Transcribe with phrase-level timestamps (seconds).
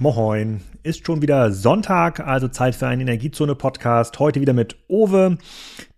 [0.00, 0.62] Moin.
[0.82, 4.18] Ist schon wieder Sonntag, also Zeit für einen Energiezone-Podcast.
[4.18, 5.36] Heute wieder mit Owe.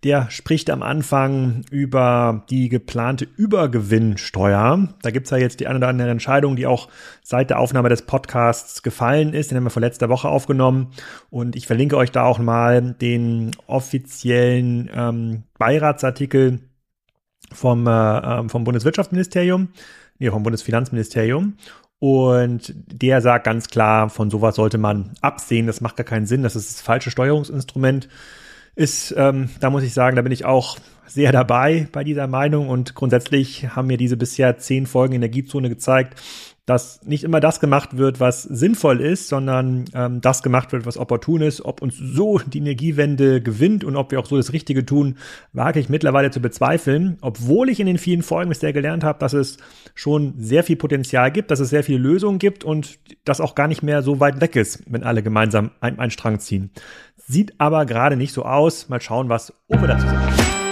[0.03, 4.89] Der spricht am Anfang über die geplante Übergewinnsteuer.
[5.01, 6.89] Da gibt's ja jetzt die eine oder andere Entscheidung, die auch
[7.21, 9.51] seit der Aufnahme des Podcasts gefallen ist.
[9.51, 10.91] Den haben wir vor letzter Woche aufgenommen.
[11.29, 16.59] Und ich verlinke euch da auch mal den offiziellen ähm, Beiratsartikel
[17.53, 19.69] vom, äh, ähm, vom Bundeswirtschaftsministerium,
[20.19, 21.55] nee, vom Bundesfinanzministerium.
[22.05, 25.67] Und der sagt ganz klar, von sowas sollte man absehen.
[25.67, 26.43] Das macht gar keinen Sinn.
[26.43, 28.09] Das ist das falsche Steuerungsinstrument.
[28.75, 30.77] Ist, ähm, da muss ich sagen, da bin ich auch
[31.07, 32.67] sehr dabei bei dieser Meinung.
[32.67, 36.21] Und grundsätzlich haben mir diese bisher zehn Folgen Energiezone gezeigt,
[36.65, 40.97] dass nicht immer das gemacht wird, was sinnvoll ist, sondern ähm, das gemacht wird, was
[40.97, 41.65] opportun ist.
[41.65, 45.17] Ob uns so die Energiewende gewinnt und ob wir auch so das Richtige tun,
[45.51, 49.33] wage ich mittlerweile zu bezweifeln, obwohl ich in den vielen Folgen bisher gelernt habe, dass
[49.33, 49.57] es
[49.93, 53.67] schon sehr viel Potenzial gibt, dass es sehr viele Lösungen gibt und das auch gar
[53.67, 56.71] nicht mehr so weit weg ist, wenn alle gemeinsam einen Strang ziehen.
[57.17, 58.87] Sieht aber gerade nicht so aus.
[58.87, 60.62] Mal schauen, was Uwe dazu sagt.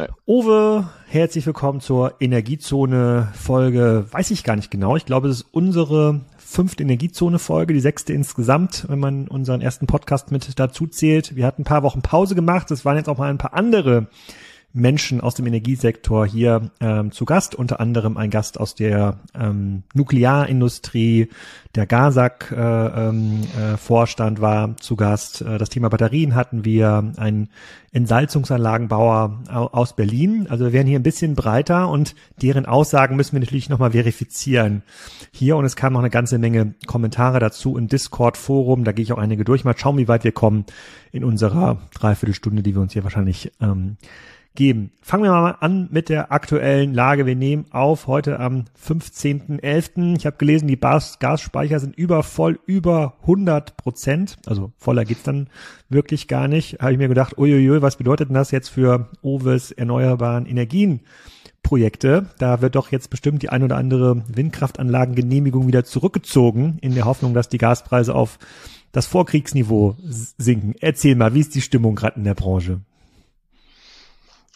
[0.00, 0.08] Ja.
[0.26, 4.06] Uwe, herzlich willkommen zur Energiezone-Folge.
[4.10, 4.96] Weiß ich gar nicht genau.
[4.96, 10.32] Ich glaube, es ist unsere fünfte Energiezone-Folge, die sechste insgesamt, wenn man unseren ersten Podcast
[10.32, 11.36] mit dazu zählt.
[11.36, 12.70] Wir hatten ein paar Wochen Pause gemacht.
[12.70, 14.06] Es waren jetzt auch mal ein paar andere
[14.72, 19.82] Menschen aus dem Energiesektor hier ähm, zu Gast, unter anderem ein Gast aus der ähm,
[19.94, 21.28] Nuklearindustrie,
[21.74, 25.42] der GASAK äh, ähm, äh, war zu Gast.
[25.42, 27.48] Äh, das Thema Batterien hatten wir, ein
[27.92, 30.46] Entsalzungsanlagenbauer aus Berlin.
[30.48, 34.82] Also wir werden hier ein bisschen breiter und deren Aussagen müssen wir natürlich nochmal verifizieren
[35.32, 38.84] hier und es kam noch eine ganze Menge Kommentare dazu im Discord-Forum.
[38.84, 39.64] Da gehe ich auch einige durch.
[39.64, 40.66] Mal schauen, wie weit wir kommen
[41.10, 43.96] in unserer Dreiviertelstunde, die wir uns hier wahrscheinlich ähm,
[44.54, 44.92] geben.
[45.00, 47.26] Fangen wir mal an mit der aktuellen Lage.
[47.26, 50.16] Wir nehmen auf heute am 15.11.
[50.16, 54.38] Ich habe gelesen, die Gasspeicher sind übervoll über 100 Prozent.
[54.46, 55.48] Also voller geht's dann
[55.88, 56.80] wirklich gar nicht.
[56.80, 61.00] Habe ich mir gedacht, uiuiui, was bedeutet denn das jetzt für Oves erneuerbaren Energien?
[61.62, 62.26] Projekte.
[62.38, 67.34] Da wird doch jetzt bestimmt die ein oder andere Windkraftanlagengenehmigung wieder zurückgezogen, in der Hoffnung,
[67.34, 68.38] dass die Gaspreise auf
[68.92, 70.74] das Vorkriegsniveau sinken.
[70.80, 72.80] Erzähl mal, wie ist die Stimmung gerade in der Branche?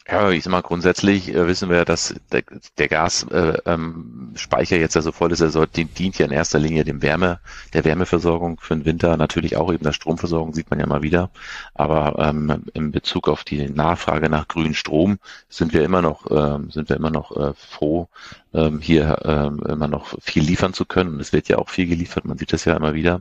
[0.06, 2.42] Ja, ich sag mal, grundsätzlich äh, wissen wir, dass der,
[2.76, 4.34] der Gasspeicher äh, ähm,
[4.82, 7.41] jetzt ja so voll ist, er soll, dient ja in erster Linie dem Wärme,
[7.72, 11.31] der Wärmeversorgung für den Winter, natürlich auch eben der Stromversorgung, sieht man ja mal wieder.
[11.72, 16.70] Aber ähm, in Bezug auf die Nachfrage nach grünem Strom sind wir immer noch, ähm,
[16.70, 18.09] sind wir immer noch äh, froh,
[18.54, 21.20] ähm, hier ähm, immer noch viel liefern zu können.
[21.20, 23.20] es wird ja auch viel geliefert, man sieht das ja immer wieder.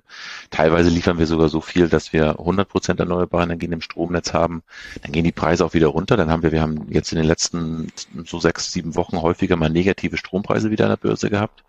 [0.51, 4.63] Teilweise liefern wir sogar so viel, dass wir 100 Prozent erneuerbare Energien im Stromnetz haben.
[5.01, 6.17] Dann gehen die Preise auch wieder runter.
[6.17, 7.91] Dann haben wir, wir haben jetzt in den letzten
[8.25, 11.63] so sechs, sieben Wochen häufiger mal negative Strompreise wieder an der Börse gehabt.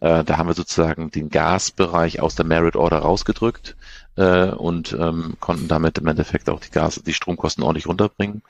[0.00, 3.76] Äh, da haben wir sozusagen den Gasbereich aus der Merit Order rausgedrückt
[4.16, 8.42] äh, und ähm, konnten damit im Endeffekt auch die Gas, die Stromkosten ordentlich runterbringen.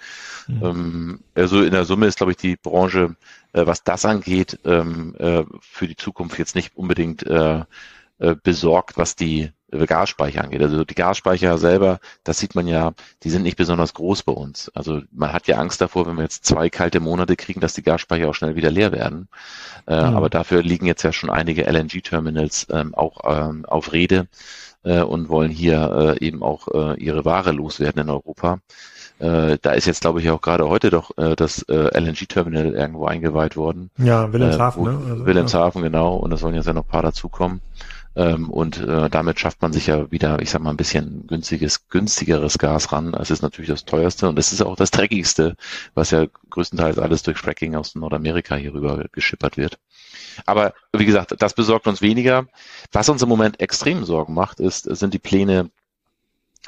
[0.47, 0.65] Mhm.
[0.65, 3.17] Ähm, also in der Summe ist, glaube ich, die Branche,
[3.53, 7.65] äh, was das angeht, ähm, äh, für die Zukunft jetzt nicht unbedingt äh,
[8.19, 10.63] äh, besorgt, was die Gasspeicher angeht.
[10.63, 14.69] Also die Gasspeicher selber, das sieht man ja, die sind nicht besonders groß bei uns.
[14.75, 17.83] Also man hat ja Angst davor, wenn wir jetzt zwei kalte Monate kriegen, dass die
[17.83, 19.29] Gasspeicher auch schnell wieder leer werden.
[19.87, 20.17] Äh, mhm.
[20.17, 24.29] Aber dafür liegen jetzt ja schon einige LNG-Terminals ähm, auch ähm, auf Rede
[24.83, 28.59] äh, und wollen hier äh, eben auch äh, ihre Ware loswerden in Europa.
[29.21, 33.05] Äh, da ist jetzt, glaube ich, auch gerade heute doch äh, das äh, LNG-Terminal irgendwo
[33.05, 33.91] eingeweiht worden.
[33.99, 35.11] Ja, Wilhelmshaven, äh, ne?
[35.11, 35.89] Also, Wilhelmshaven, ja.
[35.89, 36.17] genau.
[36.17, 37.61] Und es sollen jetzt ja noch ein paar dazukommen.
[38.17, 41.89] Ähm, und äh, damit schafft man sich ja wieder, ich sag mal, ein bisschen günstiges,
[41.89, 43.15] günstigeres Gas ran.
[43.15, 45.55] Es ist natürlich das teuerste und es ist auch das dreckigste,
[45.95, 49.79] was ja größtenteils alles durch Fracking aus Nordamerika hier rüber geschippert wird.
[50.47, 52.47] Aber wie gesagt, das besorgt uns weniger.
[52.91, 55.71] Was uns im Moment extrem Sorgen macht, ist, sind die Pläne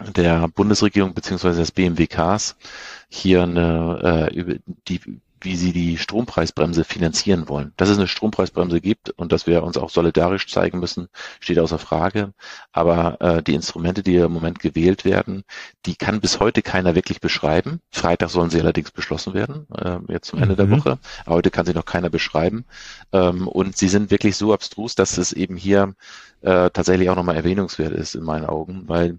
[0.00, 2.56] der Bundesregierung beziehungsweise des BMWKs
[3.08, 4.54] hier eine, äh, über
[4.88, 5.00] die
[5.44, 7.72] wie sie die Strompreisbremse finanzieren wollen.
[7.76, 11.08] Dass es eine Strompreisbremse gibt und dass wir uns auch solidarisch zeigen müssen,
[11.40, 12.32] steht außer Frage.
[12.72, 15.44] Aber äh, die Instrumente, die im Moment gewählt werden,
[15.86, 17.80] die kann bis heute keiner wirklich beschreiben.
[17.90, 20.56] Freitag sollen sie allerdings beschlossen werden, äh, jetzt zum Ende mhm.
[20.56, 20.98] der Woche.
[21.26, 22.64] heute kann sie noch keiner beschreiben.
[23.12, 25.94] Ähm, und sie sind wirklich so abstrus, dass es eben hier
[26.42, 29.18] äh, tatsächlich auch nochmal erwähnungswert ist in meinen Augen, weil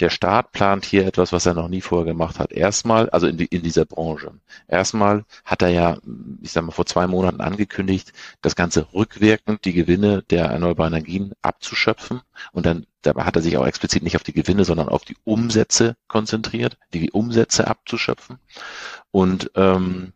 [0.00, 2.52] der Staat plant hier etwas, was er noch nie vorher gemacht hat.
[2.52, 4.32] Erstmal, also in, die, in dieser Branche.
[4.68, 5.98] Erstmal hat er ja,
[6.42, 8.12] ich sag mal, vor zwei Monaten angekündigt,
[8.42, 12.20] das Ganze rückwirkend die Gewinne der erneuerbaren Energien abzuschöpfen.
[12.52, 15.16] Und dann dabei hat er sich auch explizit nicht auf die Gewinne, sondern auf die
[15.24, 18.38] Umsätze konzentriert, die Umsätze abzuschöpfen.
[19.10, 20.12] Und ähm,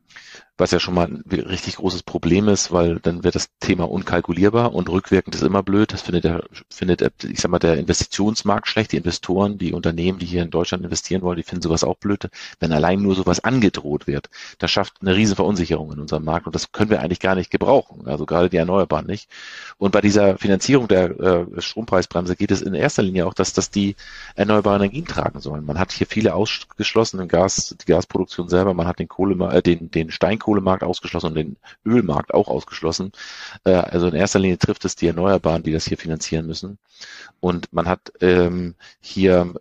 [0.60, 4.74] was ja schon mal ein richtig großes Problem ist, weil dann wird das Thema unkalkulierbar
[4.74, 5.92] und rückwirkend ist immer blöd.
[5.92, 10.26] Das findet der, findet, ich sag mal, der Investitionsmarkt schlecht, die Investoren, die Unternehmen, die
[10.26, 12.28] hier in Deutschland investieren wollen, die finden sowas auch blöd,
[12.60, 14.28] wenn allein nur sowas angedroht wird.
[14.58, 17.50] Das schafft eine riesen Verunsicherung in unserem Markt und das können wir eigentlich gar nicht
[17.50, 19.28] gebrauchen, also gerade die Erneuerbaren nicht.
[19.78, 23.70] Und bei dieser Finanzierung der äh, Strompreisbremse geht es in erster Linie auch, dass das
[23.70, 23.96] die
[24.34, 25.64] erneuerbaren Energien tragen sollen.
[25.64, 29.90] Man hat hier viele ausgeschlossen, Gas, die Gasproduktion selber, man hat den Kohle, äh, den,
[29.90, 30.10] den
[30.50, 33.12] Steinkohlemarkt ausgeschlossen und den Ölmarkt auch ausgeschlossen.
[33.64, 36.78] Äh, also in erster Linie trifft es die Erneuerbaren, die das hier finanzieren müssen.
[37.40, 39.54] Und man hat ähm, hier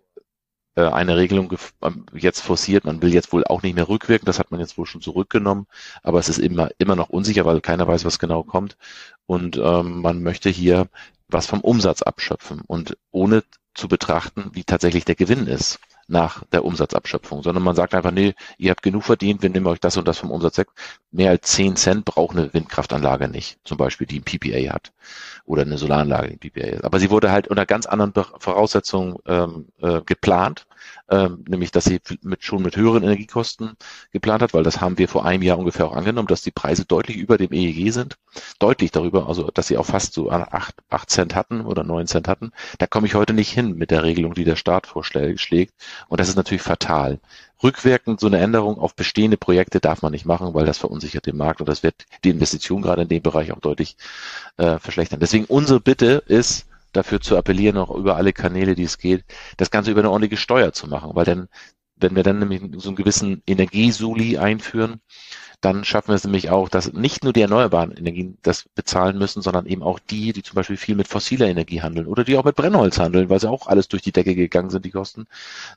[0.76, 2.86] äh, eine Regelung ähm, jetzt forciert.
[2.86, 4.26] Man will jetzt wohl auch nicht mehr rückwirken.
[4.26, 5.68] Das hat man jetzt wohl schon zurückgenommen.
[6.04, 8.78] Aber es ist immer, immer noch unsicher, weil keiner weiß, was genau kommt.
[9.26, 10.88] Und ähm, man möchte hier
[11.28, 13.44] was vom Umsatz abschöpfen und ohne
[13.76, 18.34] zu betrachten, wie tatsächlich der Gewinn ist nach der Umsatzabschöpfung, sondern man sagt einfach, nee,
[18.58, 20.68] ihr habt genug verdient, wir nehmen euch das und das vom Umsatz weg.
[21.12, 24.92] Mehr als 10 Cent braucht eine Windkraftanlage nicht, zum Beispiel, die ein PPA hat
[25.46, 26.84] oder eine Solaranlage, die ein PPA ist.
[26.84, 30.66] Aber sie wurde halt unter ganz anderen Voraussetzungen ähm, äh, geplant
[31.10, 33.74] ähm, nämlich dass sie mit, schon mit höheren Energiekosten
[34.12, 36.86] geplant hat, weil das haben wir vor einem Jahr ungefähr auch angenommen, dass die Preise
[36.86, 38.18] deutlich über dem EEG sind,
[38.60, 42.28] deutlich darüber, also dass sie auch fast so acht, acht Cent hatten oder neun Cent
[42.28, 42.52] hatten.
[42.78, 45.74] Da komme ich heute nicht hin mit der Regelung, die der Staat vorschlägt
[46.08, 47.20] und das ist natürlich fatal.
[47.62, 51.36] Rückwirkend so eine Änderung auf bestehende Projekte darf man nicht machen, weil das verunsichert den
[51.36, 53.98] Markt und das wird die Investition gerade in dem Bereich auch deutlich
[54.58, 55.20] äh, verschlechtern.
[55.20, 59.26] Deswegen unsere Bitte ist, dafür zu appellieren, auch über alle Kanäle, die es geht,
[59.58, 61.48] das Ganze über eine ordentliche Steuer zu machen, weil dann,
[62.00, 65.02] wenn wir dann nämlich so einen gewissen Energiesuli einführen,
[65.62, 69.42] dann schaffen wir es nämlich auch, dass nicht nur die erneuerbaren Energien das bezahlen müssen,
[69.42, 72.46] sondern eben auch die, die zum Beispiel viel mit fossiler Energie handeln oder die auch
[72.46, 75.28] mit Brennholz handeln, weil sie auch alles durch die Decke gegangen sind, die Kosten,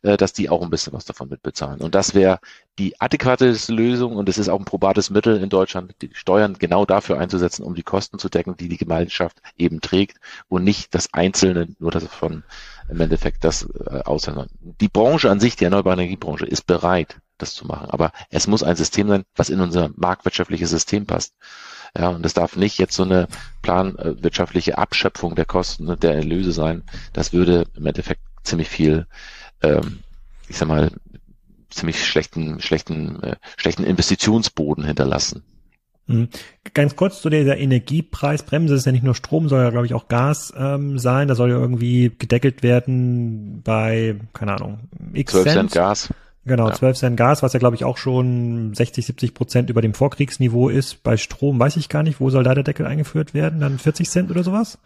[0.03, 1.81] äh, dass die auch ein bisschen was davon mitbezahlen.
[1.81, 2.39] Und das wäre
[2.79, 6.87] die adäquate Lösung und es ist auch ein probates Mittel in Deutschland, die Steuern genau
[6.87, 10.19] dafür einzusetzen, um die Kosten zu decken, die die Gemeinschaft eben trägt
[10.49, 12.45] und nicht das Einzelne, nur das von
[12.93, 14.47] im Endeffekt das äh, aushängen.
[14.61, 17.89] Die Branche an sich, die erneuerbare Energiebranche, ist bereit, das zu machen.
[17.91, 21.35] Aber es muss ein System sein, was in unser marktwirtschaftliches System passt.
[21.97, 23.29] Ja, und es darf nicht jetzt so eine
[23.63, 26.85] planwirtschaftliche Abschöpfung der Kosten, der Erlöse sein.
[27.13, 29.07] Das würde im Endeffekt ziemlich viel,
[29.63, 30.01] ähm,
[30.49, 30.91] ich sag mal,
[31.71, 35.45] ziemlich schlechten, schlechten, äh, schlechten Investitionsboden hinterlassen.
[36.07, 36.29] Mhm.
[36.75, 39.95] Ganz kurz zu dieser Energiepreisbremse, das ist ja nicht nur Strom, soll ja, glaube ich,
[39.95, 41.29] auch Gas ähm, sein.
[41.29, 44.81] Da soll ja irgendwie gedeckelt werden bei, keine Ahnung,
[45.13, 45.55] X 12 Cent.
[45.55, 46.15] Cent Gas.
[46.45, 46.75] Genau, ja.
[46.75, 50.69] 12 Cent Gas, was ja glaube ich auch schon 60, 70 Prozent über dem Vorkriegsniveau
[50.69, 51.03] ist.
[51.05, 53.61] Bei Strom weiß ich gar nicht, wo soll da der Deckel eingeführt werden?
[53.61, 54.79] Dann 40 Cent oder sowas?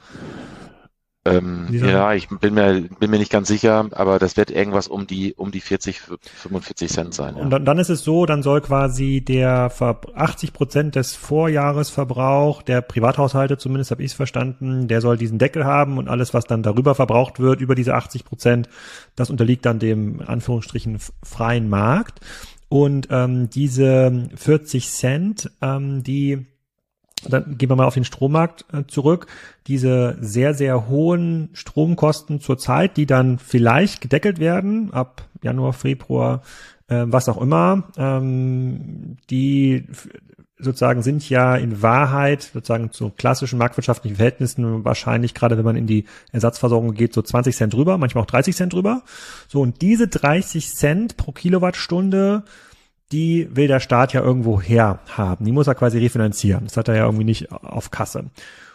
[1.26, 5.06] Ähm, ja, ich bin mir, bin mir nicht ganz sicher, aber das wird irgendwas um
[5.06, 7.37] die, um die 40, 45 Cent sein.
[7.37, 7.43] Ja.
[7.43, 9.70] Und dann, dann ist es so, dann soll quasi der
[10.14, 15.64] 80 Prozent des Vorjahresverbrauch der Privathaushalte, zumindest habe ich es verstanden, der soll diesen Deckel
[15.64, 18.69] haben und alles, was dann darüber verbraucht wird, über diese 80 Prozent,
[19.14, 22.20] das unterliegt dann dem Anführungsstrichen freien Markt.
[22.69, 26.46] Und ähm, diese 40 Cent, ähm, die
[27.24, 29.26] dann gehen wir mal auf den Strommarkt äh, zurück,
[29.66, 36.42] diese sehr, sehr hohen Stromkosten zurzeit, die dann vielleicht gedeckelt werden ab Januar, Februar,
[36.88, 39.86] äh, was auch immer, ähm, die
[40.58, 45.87] sozusagen sind ja in Wahrheit sozusagen zu klassischen marktwirtschaftlichen Verhältnissen wahrscheinlich, gerade wenn man in
[45.87, 49.02] die Ersatzversorgung geht, so 20 Cent drüber, manchmal auch 30 Cent drüber.
[49.49, 52.44] So, und diese 30 Cent pro Kilowattstunde
[53.12, 55.44] die will der Staat ja irgendwo her haben.
[55.44, 56.64] Die muss er quasi refinanzieren.
[56.64, 58.30] Das hat er ja irgendwie nicht auf Kasse.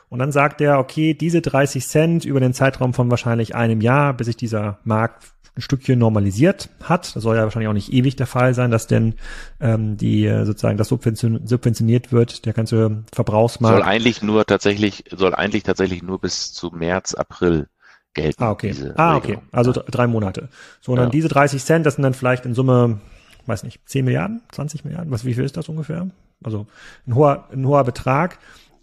[0.09, 4.13] Und dann sagt er, okay, diese 30 Cent über den Zeitraum von wahrscheinlich einem Jahr,
[4.13, 5.23] bis sich dieser Markt
[5.55, 7.15] ein Stückchen normalisiert hat.
[7.15, 9.15] Das soll ja wahrscheinlich auch nicht ewig der Fall sein, dass denn
[9.59, 13.77] ähm, die äh, sozusagen das subvention, subventioniert wird, der ganze Verbrauchsmarkt.
[13.77, 17.67] Soll eigentlich nur tatsächlich, soll eigentlich tatsächlich nur bis zu März, April
[18.13, 18.43] gelten.
[18.43, 18.75] Ah, okay.
[18.95, 19.39] Ah, okay.
[19.51, 20.49] Also drei Monate.
[20.81, 22.99] So, und dann diese 30 Cent, das sind dann vielleicht in Summe
[23.45, 26.07] weiß nicht, 10 Milliarden, 20 Milliarden, was, wie viel ist das ungefähr?
[26.43, 26.67] Also
[27.07, 28.39] ein hoher, ein hoher Betrag.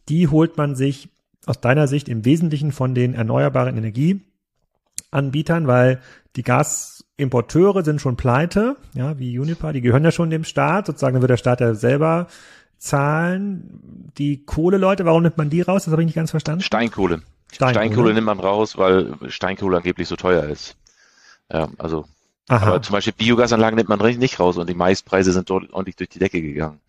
[0.08, 1.08] Die holt man sich
[1.46, 6.00] aus deiner Sicht im Wesentlichen von den erneuerbaren Energieanbietern, weil
[6.36, 11.14] die Gasimporteure sind schon pleite, ja, wie Unipa, die gehören ja schon dem Staat, sozusagen,
[11.14, 12.28] dann wird der Staat ja selber
[12.78, 14.12] zahlen.
[14.18, 15.84] Die Kohleleute, warum nimmt man die raus?
[15.84, 16.62] Das habe ich nicht ganz verstanden.
[16.62, 17.22] Steinkohle.
[17.52, 17.72] Steinkohle.
[17.72, 20.76] Steinkohle nimmt man raus, weil Steinkohle angeblich so teuer ist.
[21.50, 22.04] Ja, also
[22.48, 22.66] Aha.
[22.66, 26.08] Aber zum Beispiel Biogasanlagen nimmt man nicht raus und die Maispreise sind dort ordentlich durch
[26.08, 26.80] die Decke gegangen.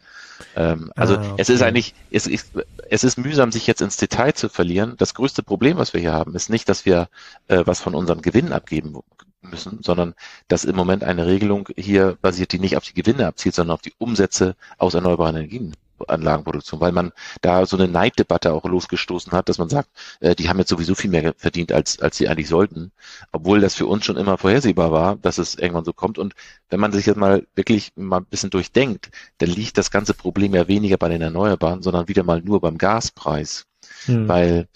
[0.55, 1.33] Ähm, also ah, okay.
[1.37, 2.51] es ist eigentlich, es ist,
[2.89, 4.95] es ist mühsam, sich jetzt ins Detail zu verlieren.
[4.97, 7.09] Das größte Problem, was wir hier haben, ist nicht, dass wir
[7.47, 8.95] äh, was von unseren Gewinnen abgeben
[9.41, 10.15] müssen, sondern
[10.47, 13.81] dass im Moment eine Regelung hier basiert, die nicht auf die Gewinne abzielt, sondern auf
[13.81, 15.75] die Umsätze aus erneuerbaren Energien.
[16.07, 19.89] Anlagenproduktion, weil man da so eine Neiddebatte auch losgestoßen hat, dass man sagt,
[20.19, 22.91] äh, die haben jetzt sowieso viel mehr verdient, als, als sie eigentlich sollten,
[23.31, 26.17] obwohl das für uns schon immer vorhersehbar war, dass es irgendwann so kommt.
[26.17, 26.33] Und
[26.69, 30.53] wenn man sich jetzt mal wirklich mal ein bisschen durchdenkt, dann liegt das ganze Problem
[30.55, 33.65] ja weniger bei den Erneuerbaren, sondern wieder mal nur beim Gaspreis.
[34.05, 34.27] Hm.
[34.27, 34.67] Weil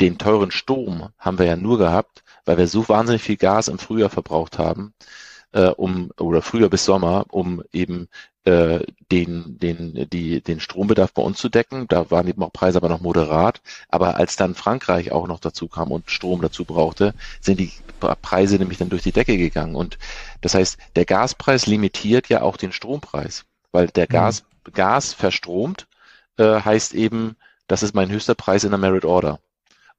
[0.00, 3.78] den teuren Strom haben wir ja nur gehabt, weil wir so wahnsinnig viel Gas im
[3.78, 4.94] Frühjahr verbraucht haben,
[5.52, 8.08] äh, um oder früher bis Sommer, um eben
[8.44, 8.80] äh,
[9.10, 11.86] den, den, die, den Strombedarf bei uns zu decken.
[11.88, 13.60] Da waren eben auch Preise aber noch moderat.
[13.88, 18.56] Aber als dann Frankreich auch noch dazu kam und Strom dazu brauchte, sind die Preise
[18.56, 19.76] nämlich dann durch die Decke gegangen.
[19.76, 19.98] Und
[20.40, 24.12] das heißt, der Gaspreis limitiert ja auch den Strompreis, weil der mhm.
[24.12, 25.86] Gas, Gas verstromt
[26.36, 27.36] äh, heißt eben,
[27.68, 29.38] das ist mein höchster Preis in der Merit Order.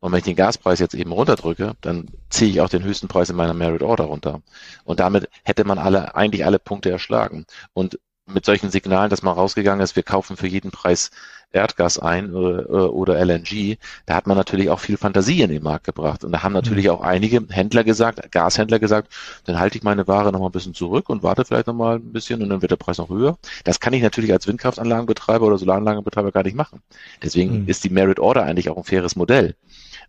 [0.03, 3.29] Und wenn ich den Gaspreis jetzt eben runterdrücke, dann ziehe ich auch den höchsten Preis
[3.29, 4.41] in meiner Merit Order runter.
[4.83, 7.45] Und damit hätte man alle, eigentlich alle Punkte erschlagen.
[7.71, 11.11] Und mit solchen Signalen, dass man rausgegangen ist, wir kaufen für jeden Preis
[11.53, 15.63] Erdgas ein oder, äh, oder LNG, da hat man natürlich auch viel Fantasie in den
[15.63, 16.23] Markt gebracht.
[16.23, 16.91] Und da haben natürlich mhm.
[16.91, 19.13] auch einige Händler gesagt, Gashändler gesagt,
[19.45, 21.97] dann halte ich meine Ware noch mal ein bisschen zurück und warte vielleicht noch mal
[21.97, 23.37] ein bisschen und dann wird der Preis noch höher.
[23.63, 26.81] Das kann ich natürlich als Windkraftanlagenbetreiber oder Solaranlagenbetreiber gar nicht machen.
[27.21, 27.67] Deswegen mhm.
[27.67, 29.55] ist die Merit Order eigentlich auch ein faires Modell,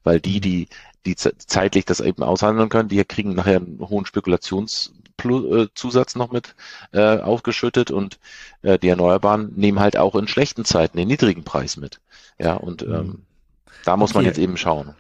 [0.03, 0.69] weil die, die
[1.07, 4.93] die zeitlich das eben aushandeln können, die kriegen nachher einen hohen Spekulations
[5.23, 5.69] äh,
[6.17, 6.55] noch mit
[6.93, 8.19] äh, aufgeschüttet und
[8.63, 12.01] äh, die Erneuerbaren nehmen halt auch in schlechten Zeiten den niedrigen Preis mit.
[12.39, 13.23] Ja, und ähm, mhm.
[13.85, 14.19] da muss okay.
[14.19, 14.95] man jetzt eben schauen.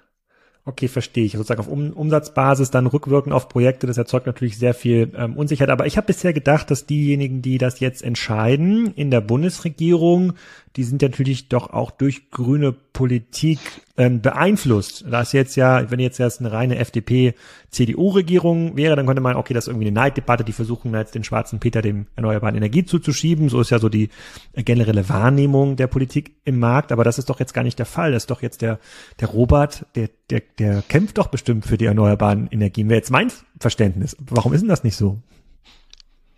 [0.66, 1.32] Okay, verstehe ich.
[1.32, 5.68] Sozusagen auf um Umsatzbasis dann rückwirkend auf Projekte, das erzeugt natürlich sehr viel ähm, Unsicherheit.
[5.68, 10.32] Aber ich habe bisher gedacht, dass diejenigen, die das jetzt entscheiden in der Bundesregierung,
[10.76, 13.58] die sind natürlich doch auch durch grüne Politik
[13.96, 15.04] ähm, beeinflusst.
[15.08, 19.54] Da ist jetzt ja, wenn jetzt erst eine reine FDP-CDU-Regierung wäre, dann könnte man, okay,
[19.54, 23.48] das ist irgendwie eine Neiddebatte, die versuchen jetzt den schwarzen Peter dem erneuerbaren Energie zuzuschieben.
[23.48, 24.10] So ist ja so die
[24.56, 26.90] generelle Wahrnehmung der Politik im Markt.
[26.90, 28.10] Aber das ist doch jetzt gar nicht der Fall.
[28.10, 28.80] Das ist doch jetzt der,
[29.20, 32.88] der Robert, der, der, der kämpft doch bestimmt für die erneuerbaren Energien.
[32.88, 34.16] Wäre jetzt mein Verständnis.
[34.18, 35.20] Warum ist denn das nicht so?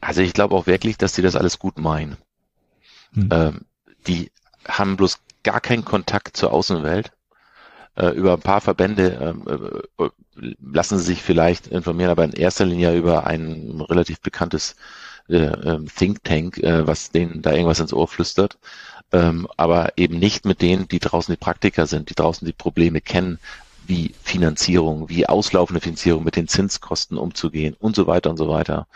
[0.02, 2.18] Also ich glaube auch wirklich, dass sie das alles gut meinen.
[3.14, 3.28] Hm.
[3.32, 3.60] Ähm,
[4.06, 4.30] die
[4.68, 7.12] haben bloß gar keinen Kontakt zur Außenwelt.
[7.96, 10.08] Äh, über ein paar Verbände ähm, äh,
[10.60, 14.76] lassen sie sich vielleicht informieren, aber in erster Linie über ein relativ bekanntes
[15.28, 18.58] äh, ähm, Think Tank, äh, was denen da irgendwas ins Ohr flüstert.
[19.12, 23.00] Ähm, aber eben nicht mit denen, die draußen die Praktiker sind, die draußen die Probleme
[23.00, 23.38] kennen,
[23.88, 28.86] wie Finanzierung, wie auslaufende Finanzierung mit den Zinskosten umzugehen und so weiter und so weiter,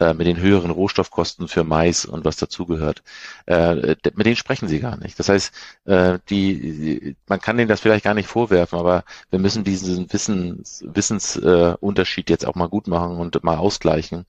[0.00, 3.02] äh, mit den höheren Rohstoffkosten für Mais und was dazugehört.
[3.46, 5.18] Äh, mit denen sprechen sie gar nicht.
[5.18, 5.52] Das heißt,
[5.84, 10.84] äh, die, man kann denen das vielleicht gar nicht vorwerfen, aber wir müssen diesen Wissens,
[10.86, 14.26] Wissensunterschied jetzt auch mal gut machen und mal ausgleichen.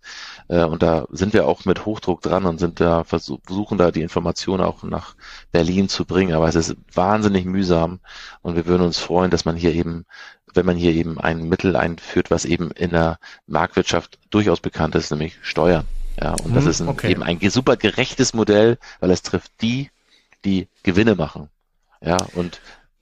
[0.48, 4.02] Äh, und da sind wir auch mit Hochdruck dran und sind da versuchen da die
[4.02, 5.16] Informationen auch nach
[5.52, 6.34] Berlin zu bringen.
[6.34, 8.00] Aber es ist wahnsinnig mühsam
[8.42, 10.03] und wir würden uns freuen, dass man hier eben
[10.54, 13.18] wenn man hier eben ein Mittel einführt, was eben in der
[13.48, 15.86] Marktwirtschaft durchaus bekannt ist, nämlich Steuern.
[16.20, 17.12] Ja, und das hm, ist ein, okay.
[17.12, 19.90] eben ein super gerechtes Modell, weil es trifft die,
[20.46, 21.50] die Gewinne machen.
[22.02, 22.60] Ja, und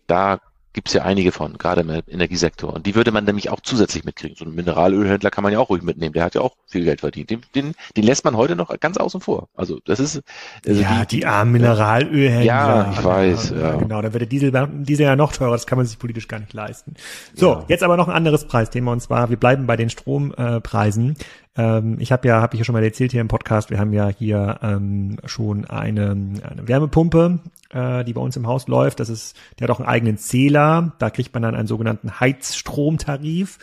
[0.08, 0.40] da
[0.74, 2.74] gibt es ja einige von, gerade im Energiesektor.
[2.74, 4.38] Und die würde man nämlich auch zusätzlich mitkriegen.
[4.38, 6.14] So einen Mineralölhändler kann man ja auch ruhig mitnehmen.
[6.14, 7.30] Der hat ja auch viel Geld verdient.
[7.30, 9.50] Den, den, den lässt man heute noch ganz außen vor.
[9.56, 10.22] Also das ist
[10.66, 12.44] also ja die, die armen Mineralölhändler.
[12.46, 13.50] Ja, ich weiß.
[13.52, 13.76] Ja, ja.
[13.76, 15.52] Genau, dann wird der Diesel, Diesel ja noch teurer.
[15.52, 16.94] Das kann man sich politisch gar nicht leisten.
[17.34, 17.66] So, ja.
[17.68, 21.18] jetzt aber noch ein anderes Preisthema und zwar wir bleiben bei den Strompreisen.
[21.58, 23.94] Ähm, ich habe ja, habe ich ja schon mal erzählt hier im Podcast, wir haben
[23.94, 27.40] ja hier ähm, schon eine, eine Wärmepumpe
[27.74, 29.00] äh, die bei uns im Haus läuft.
[29.00, 30.94] Das ist, der hat auch einen eigenen Zähler.
[31.00, 33.60] Da kriegt man dann einen sogenannten Heizstromtarif.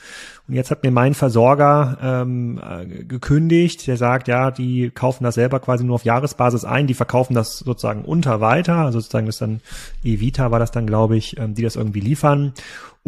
[0.46, 3.86] Und jetzt hat mir mein Versorger ähm, äh, gekündigt.
[3.86, 6.86] Der sagt, ja, die kaufen das selber quasi nur auf Jahresbasis ein.
[6.86, 8.76] Die verkaufen das sozusagen unter weiter.
[8.76, 9.60] Also sozusagen das dann
[10.02, 12.52] Evita war das dann, glaube ich, ähm, die das irgendwie liefern.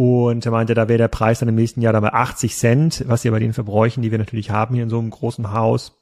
[0.02, 3.22] Und er meinte, da wäre der Preis dann im nächsten Jahr dabei 80 Cent, was
[3.22, 5.92] wir bei den Verbräuchen, die wir natürlich haben hier in so einem großen Haus,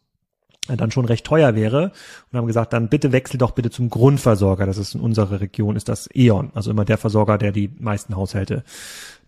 [0.69, 1.91] dann schon recht teuer wäre
[2.31, 4.67] und haben gesagt, dann bitte wechsel doch bitte zum Grundversorger.
[4.67, 8.15] Das ist in unserer Region, ist das E.ON, also immer der Versorger, der die meisten
[8.15, 8.63] Haushalte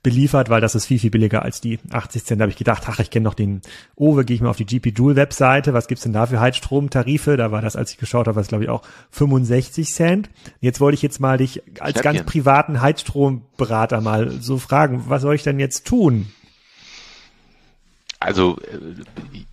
[0.03, 2.41] beliefert, weil das ist viel, viel billiger als die 80 Cent.
[2.41, 3.61] Da habe ich gedacht, ach, ich kenne noch den
[3.97, 7.37] Owe, gehe ich mal auf die GP Joule Webseite, was gibt's denn da für Heizstromtarife?
[7.37, 10.31] Da war das, als ich geschaut habe, was glaube ich auch 65 Cent.
[10.61, 15.35] Jetzt wollte ich jetzt mal dich als ganz privaten Heizstromberater mal so fragen, was soll
[15.35, 16.31] ich denn jetzt tun?
[18.21, 18.59] Also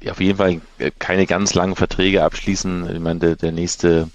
[0.01, 2.95] äh, auf jeden Fall äh, keine ganz langen Verträge abschließen.
[2.95, 4.09] Ich meine, der, der nächste,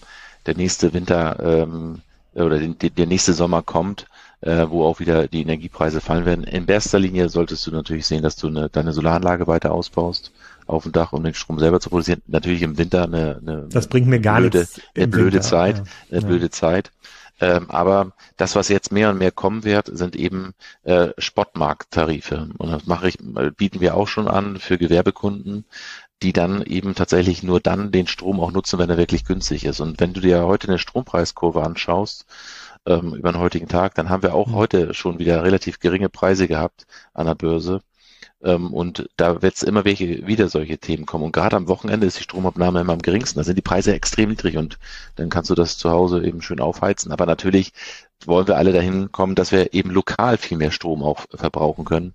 [0.46, 2.00] der nächste Winter ähm,
[2.34, 4.06] oder der, der nächste Sommer kommt.
[4.42, 6.44] Äh, wo auch wieder die Energiepreise fallen werden.
[6.44, 10.32] In bester Linie solltest du natürlich sehen, dass du eine, deine Solaranlage weiter ausbaust
[10.66, 12.22] auf dem Dach, um den Strom selber zu produzieren.
[12.26, 14.80] Natürlich im Winter eine, eine das bringt mir gar blöde, nichts.
[14.94, 15.40] Eine blöde Winter.
[15.48, 15.84] Zeit, Ja.
[16.10, 16.26] eine Ja.
[16.26, 16.92] blöde Zeit.
[17.40, 20.52] Ähm, aber das, was jetzt mehr und mehr kommen wird, sind eben
[20.84, 22.50] äh, Spotmarkttarife.
[22.58, 25.64] Und das mache ich, äh, bieten wir auch schon an für Gewerbekunden,
[26.22, 29.80] die dann eben tatsächlich nur dann den Strom auch nutzen, wenn er wirklich günstig ist.
[29.80, 32.26] Und wenn du dir heute eine Strompreiskurve anschaust,
[32.86, 34.54] ähm, über den heutigen Tag, dann haben wir auch Mhm.
[34.54, 37.82] heute schon wieder relativ geringe Preise gehabt an der Börse.
[38.44, 41.24] Ähm, und da wird es immer welche, wieder solche Themen kommen.
[41.24, 43.38] Und gerade am Wochenende ist die Stromabnahme immer am geringsten.
[43.38, 44.78] Da sind die Preise extrem niedrig und
[45.16, 47.12] dann kannst du das zu Hause eben schön aufheizen.
[47.12, 47.72] Aber natürlich
[48.26, 52.14] wollen wir alle dahin kommen, dass wir eben lokal viel mehr Strom auch verbrauchen können.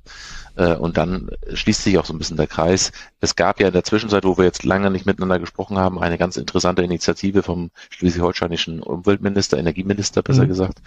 [0.55, 2.91] Äh, und dann schließt sich auch so ein bisschen der Kreis.
[3.19, 6.17] Es gab ja in der Zwischenzeit, wo wir jetzt lange nicht miteinander gesprochen haben, eine
[6.17, 10.48] ganz interessante Initiative vom schleswig-holsteinischen Umweltminister, Energieminister besser Mhm.
[10.50, 10.79] gesagt,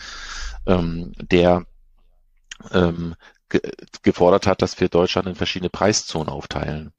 [0.67, 1.65] ähm, der
[2.73, 3.15] ähm,
[3.51, 3.61] ge
[4.03, 6.93] gefordert hat, dass wir Deutschland in verschiedene Preiszonen aufteilen.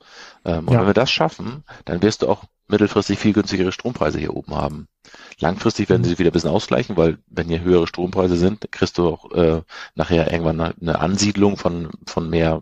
[0.46, 0.80] Ähm, und Ja.
[0.82, 4.88] wenn wir das schaffen, dann wirst du auch mittelfristig viel günstigere Strompreise hier oben haben.
[5.40, 6.06] Langfristig werden Mhm.
[6.06, 9.32] sie sich wieder ein bisschen ausgleichen, weil wenn hier höhere Strompreise sind, kriegst du auch
[9.32, 9.62] äh,
[9.96, 12.62] nachher irgendwann eine- Ansiedlung von, von mehr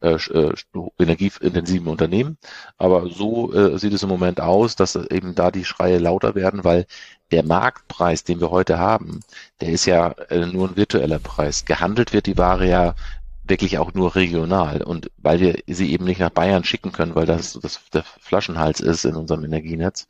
[0.00, 0.54] äh, äh,
[0.98, 2.38] energieintensiven Unternehmen.
[2.78, 6.64] Aber so äh, sieht es im Moment aus, dass eben da die Schreie lauter werden,
[6.64, 6.86] weil
[7.34, 9.20] der Marktpreis, den wir heute haben,
[9.60, 11.64] der ist ja äh, nur ein virtueller Preis.
[11.64, 12.94] Gehandelt wird die Ware ja
[13.42, 14.82] wirklich auch nur regional.
[14.82, 18.80] Und weil wir sie eben nicht nach Bayern schicken können, weil das, das der Flaschenhals
[18.80, 20.06] ist in unserem Energienetz,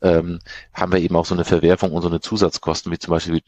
[0.00, 0.38] ähm,
[0.72, 3.42] haben wir eben auch so eine Verwerfung und so eine Zusatzkosten, wie zum Beispiel,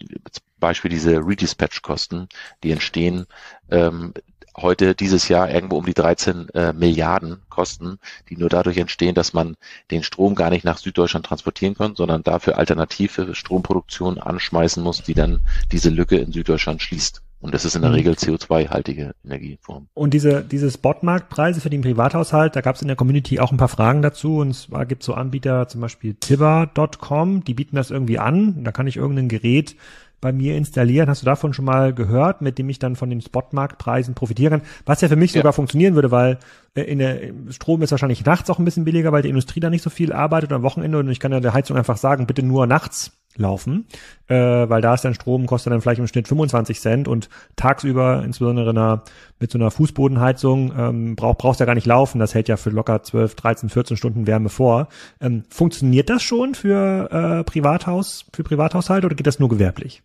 [0.58, 2.28] Beispiel diese Redispatch-Kosten,
[2.62, 3.26] die entstehen
[3.70, 4.12] ähm,
[4.56, 9.32] heute dieses Jahr irgendwo um die 13 äh, Milliarden Kosten, die nur dadurch entstehen, dass
[9.32, 9.56] man
[9.90, 15.14] den Strom gar nicht nach Süddeutschland transportieren kann, sondern dafür alternative Stromproduktion anschmeißen muss, die
[15.14, 15.40] dann
[15.70, 17.22] diese Lücke in Süddeutschland schließt.
[17.40, 17.96] Und das ist in der Mhm.
[17.96, 19.88] Regel CO2-haltige Energieform.
[19.94, 23.56] Und diese, diese Spotmarktpreise für den Privathaushalt, da gab es in der Community auch ein
[23.56, 24.36] paar Fragen dazu.
[24.38, 28.62] Und zwar gibt es so Anbieter, zum Beispiel Tibber.com, die bieten das irgendwie an.
[28.62, 29.74] Da kann ich irgendein Gerät
[30.22, 31.10] bei mir installieren.
[31.10, 34.68] Hast du davon schon mal gehört, mit dem ich dann von den Spotmarktpreisen profitieren kann?
[34.86, 35.40] Was ja für mich Ja.
[35.40, 36.38] sogar funktionieren würde, weil
[36.74, 37.18] äh, in der
[37.50, 40.12] Strom ist wahrscheinlich nachts auch ein bisschen billiger, weil die Industrie da nicht so viel
[40.14, 43.86] arbeitet am Wochenende und ich kann ja der Heizung einfach sagen, bitte nur nachts laufen,
[44.28, 48.22] äh, weil da ist dann Strom, kostet dann vielleicht im Schnitt 25 Cent und tagsüber,
[48.24, 49.02] insbesondere in einer,
[49.40, 52.70] mit so einer Fußbodenheizung, ähm, brauch, brauchst ja gar nicht laufen, das hält ja für
[52.70, 54.88] locker 12, 13, 14 Stunden Wärme vor.
[55.20, 60.02] Ähm, funktioniert das schon für äh, Privathaus, für Privathaushalt oder geht das nur gewerblich?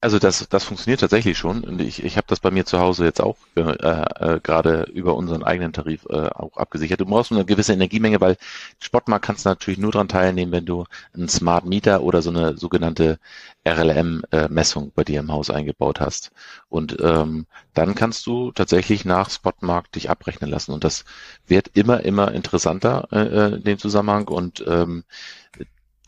[0.00, 1.64] Also das, das funktioniert tatsächlich schon.
[1.64, 5.16] Und ich, ich habe das bei mir zu Hause jetzt auch äh, äh, gerade über
[5.16, 7.00] unseren eigenen Tarif äh, auch abgesichert.
[7.00, 8.36] Du brauchst eine gewisse Energiemenge, weil
[8.78, 12.56] Spotmarkt kannst du natürlich nur dran teilnehmen, wenn du einen Smart Meter oder so eine
[12.56, 13.18] sogenannte
[13.66, 16.30] RLM-Messung bei dir im Haus eingebaut hast.
[16.68, 20.72] Und ähm, dann kannst du tatsächlich nach Spotmarkt dich abrechnen lassen.
[20.72, 21.04] Und das
[21.46, 24.28] wird immer, immer interessanter äh, äh, in dem Zusammenhang.
[24.28, 25.04] Und ähm,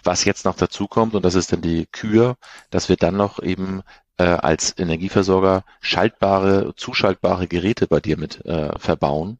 [0.04, 2.36] was jetzt noch dazu kommt, und das ist dann die Kür,
[2.70, 3.82] dass wir dann noch eben
[4.18, 9.38] äh, als Energieversorger schaltbare, zuschaltbare Geräte bei dir mit äh, verbauen,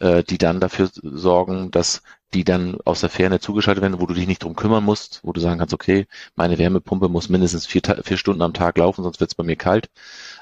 [0.00, 2.02] äh, die dann dafür sorgen, dass
[2.34, 5.32] die dann aus der Ferne zugeschaltet werden, wo du dich nicht drum kümmern musst, wo
[5.32, 9.20] du sagen kannst, okay, meine Wärmepumpe muss mindestens vier, vier Stunden am Tag laufen, sonst
[9.20, 9.90] wird es bei mir kalt.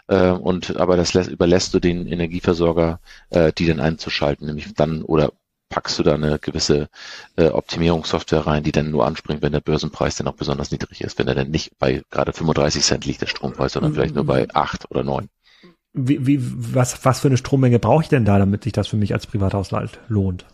[0.08, 5.02] Äh, und aber das lässt, überlässt du den Energieversorger, äh, die dann einzuschalten, nämlich dann
[5.02, 5.32] oder
[5.68, 6.88] packst du da eine gewisse
[7.36, 11.18] äh, Optimierungssoftware rein, die dann nur anspringt, wenn der Börsenpreis dann auch besonders niedrig ist,
[11.18, 14.48] wenn er dann nicht bei gerade 35 Cent liegt, der Strompreis, sondern vielleicht nur bei
[14.54, 15.28] acht oder neun.
[15.92, 18.96] Wie, wie, was, was für eine Strommenge brauche ich denn da, damit sich das für
[18.96, 20.46] mich als Privathaushalt lohnt?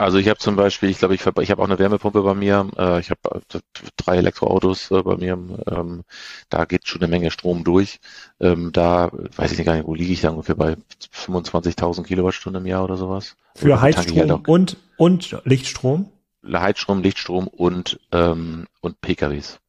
[0.00, 2.66] Also ich habe zum Beispiel, ich glaube, ich, ich habe auch eine Wärmepumpe bei mir,
[2.78, 3.58] äh, ich habe äh,
[3.98, 5.38] drei Elektroautos äh, bei mir,
[5.70, 6.04] ähm,
[6.48, 8.00] da geht schon eine Menge Strom durch.
[8.40, 10.78] Ähm, da weiß ich nicht gar nicht, wo liege ich da ungefähr bei
[11.14, 13.36] 25.000 Kilowattstunden im Jahr oder sowas.
[13.54, 16.10] Für ich halt Heizstrom und, und Lichtstrom?
[16.50, 19.60] Heizstrom, Lichtstrom und ähm, und PKWs.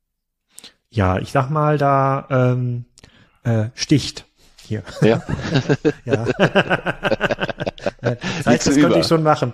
[0.89, 2.86] Ja, ich sag mal da ähm,
[3.44, 4.26] äh, sticht
[4.72, 4.84] hier.
[5.02, 5.22] Ja.
[6.06, 6.26] Ja.
[8.02, 9.54] das heißt, das könnte ich schon machen.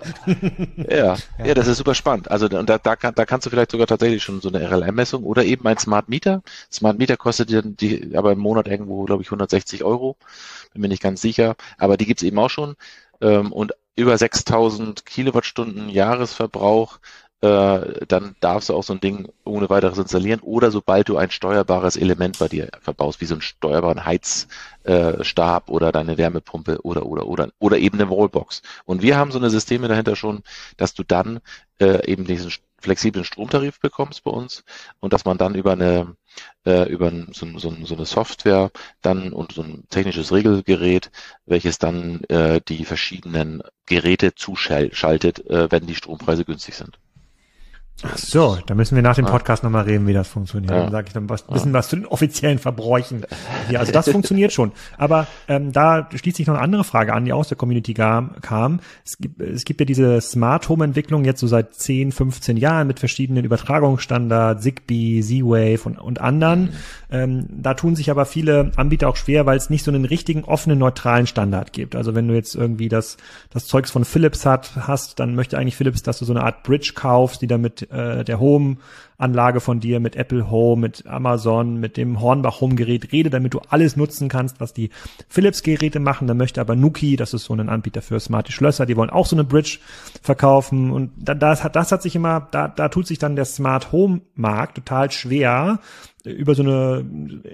[0.76, 2.30] Ja, ja, das ist super spannend.
[2.30, 5.24] Also und da, da, kann, da kannst du vielleicht sogar tatsächlich schon so eine RLM-Messung
[5.24, 6.42] oder eben ein Smart Meter.
[6.72, 10.16] Smart Meter kostet dir die aber im Monat irgendwo, glaube ich, 160 Euro.
[10.72, 11.56] Bin mir nicht ganz sicher.
[11.78, 12.76] Aber die gibt's eben auch schon.
[13.20, 16.98] Ähm, und über 6000 Kilowattstunden Jahresverbrauch
[17.40, 21.30] äh, dann darfst du auch so ein Ding ohne weiteres installieren oder sobald du ein
[21.30, 27.06] steuerbares Element bei dir verbaust, wie so einen steuerbaren Heizstab äh, oder deine Wärmepumpe oder
[27.06, 28.62] oder oder oder eben eine Wallbox.
[28.84, 30.42] Und wir haben so eine Systeme dahinter schon,
[30.76, 31.40] dass du dann
[31.80, 34.64] äh, eben diesen flexiblen Stromtarif bekommst bei uns
[35.00, 36.16] und dass man dann über eine
[36.66, 38.70] äh, über so, so, so eine Software
[39.00, 41.10] dann und so ein technisches Regelgerät,
[41.46, 46.98] welches dann äh, die verschiedenen Geräte zuschaltet, äh, wenn die Strompreise günstig sind.
[48.04, 49.68] Ach so, da müssen wir nach dem Podcast ja.
[49.68, 50.70] nochmal reden, wie das funktioniert.
[50.70, 50.82] Ja.
[50.82, 53.26] Dann sage ich dann was, wissen was zu den offiziellen Verbräuchen.
[53.70, 54.70] Ja, also das funktioniert schon.
[54.96, 58.40] Aber ähm, da schließt sich noch eine andere Frage an, die aus der Community kam.
[58.40, 58.78] kam.
[59.04, 62.86] Es, gibt, es gibt ja diese Smart Home Entwicklung jetzt so seit 10, 15 Jahren
[62.86, 66.60] mit verschiedenen Übertragungsstandards, Zigbee, Z-Wave und, und anderen.
[66.60, 66.70] Mhm.
[67.10, 70.44] Ähm, da tun sich aber viele Anbieter auch schwer, weil es nicht so einen richtigen
[70.44, 71.96] offenen, neutralen Standard gibt.
[71.96, 73.16] Also wenn du jetzt irgendwie das,
[73.50, 76.62] das Zeugs von Philips hat, hast, dann möchte eigentlich Philips, dass du so eine Art
[76.62, 81.96] Bridge kaufst, die damit äh, der Home-Anlage von dir, mit Apple Home, mit Amazon, mit
[81.96, 84.90] dem Hornbach Home-Gerät rede, damit du alles nutzen kannst, was die
[85.28, 86.26] Philips-Geräte machen.
[86.26, 89.26] Dann möchte aber Nuki, das ist so ein Anbieter für smarte Schlösser, die wollen auch
[89.26, 89.78] so eine Bridge
[90.22, 90.90] verkaufen.
[90.90, 94.76] Und das hat, das hat sich immer, da, da tut sich dann der Smart Home-Markt
[94.76, 95.80] total schwer,
[96.24, 97.04] über so eine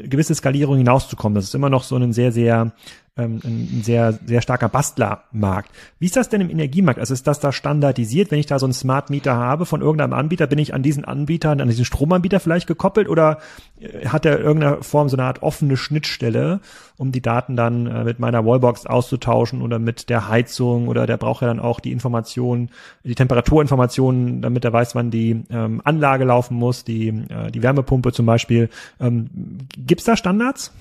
[0.09, 1.35] gewisse Skalierung hinauszukommen.
[1.35, 2.73] Das ist immer noch so ein sehr, sehr
[3.17, 5.71] ähm, ein sehr, sehr starker Bastlermarkt.
[6.01, 6.99] Wie ist das denn im Energiemarkt?
[6.99, 8.33] Also ist das da standardisiert?
[8.33, 11.05] Wenn ich da so einen Smart Meter habe von irgendeinem Anbieter, bin ich an diesen
[11.05, 13.39] Anbieter, an diesen Stromanbieter vielleicht gekoppelt oder
[13.79, 16.61] äh, hat er irgendeiner Form so eine Art offene Schnittstelle,
[16.97, 21.17] um die Daten dann äh, mit meiner Wallbox auszutauschen oder mit der Heizung oder der
[21.17, 22.71] braucht ja dann auch die Informationen,
[23.05, 28.13] die Temperaturinformationen, damit er weiß, wann die ähm, Anlage laufen muss, die, äh, die Wärmepumpe
[28.13, 28.71] zum Beispiel.
[28.99, 29.31] Ähm,
[29.77, 30.73] Gibt da Standards?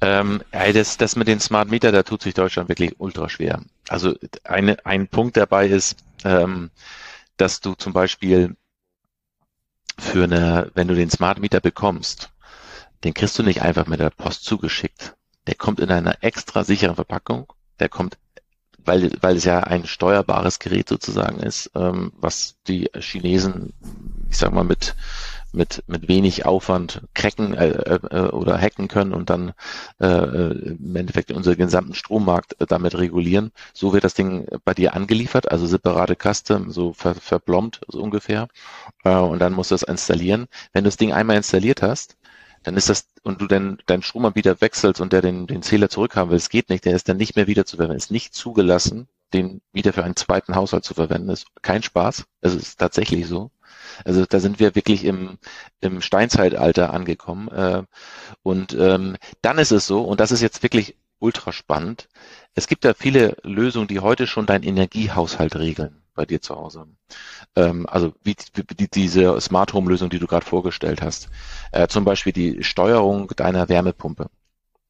[0.00, 3.62] Ähm, ja, das, das mit den Smart Meter, da tut sich Deutschland wirklich ultra schwer.
[3.88, 6.70] Also eine, ein Punkt dabei ist, ähm,
[7.36, 8.56] dass du zum Beispiel
[9.98, 12.30] für eine, wenn du den Smart Meter bekommst,
[13.04, 15.14] den kriegst du nicht einfach mit der Post zugeschickt.
[15.46, 17.52] Der kommt in einer extra sicheren Verpackung.
[17.78, 18.18] Der kommt,
[18.78, 23.72] weil, weil es ja ein steuerbares Gerät sozusagen ist, ähm, was die Chinesen,
[24.30, 24.94] ich sag mal, mit
[25.52, 29.52] mit, mit wenig Aufwand cracken äh, äh, oder hacken können und dann
[30.00, 33.52] äh, im Endeffekt unseren gesamten Strommarkt äh, damit regulieren.
[33.72, 38.48] So wird das Ding bei dir angeliefert, also separate Custom, so ver, verblombt so ungefähr.
[39.04, 40.46] Äh, und dann musst du das installieren.
[40.72, 42.16] Wenn du das Ding einmal installiert hast,
[42.62, 46.30] dann ist das, und du dann deinen Stromanbieter wechselst und der den, den Zähler zurückhaben
[46.30, 49.08] will, es geht nicht, der ist dann nicht mehr wieder zu verwenden, ist nicht zugelassen,
[49.32, 53.50] den wieder für einen zweiten Haushalt zu verwenden, ist kein Spaß, es ist tatsächlich so.
[54.04, 55.38] Also da sind wir wirklich im,
[55.80, 57.48] im Steinzeitalter angekommen.
[57.48, 57.82] Äh,
[58.42, 62.08] und ähm, dann ist es so, und das ist jetzt wirklich ultra spannend,
[62.54, 66.86] es gibt da viele Lösungen, die heute schon deinen Energiehaushalt regeln bei dir zu Hause.
[67.56, 68.34] Ähm, also wie,
[68.92, 71.28] diese Smart Home Lösung, die du gerade vorgestellt hast.
[71.72, 74.28] Äh, zum Beispiel die Steuerung deiner Wärmepumpe.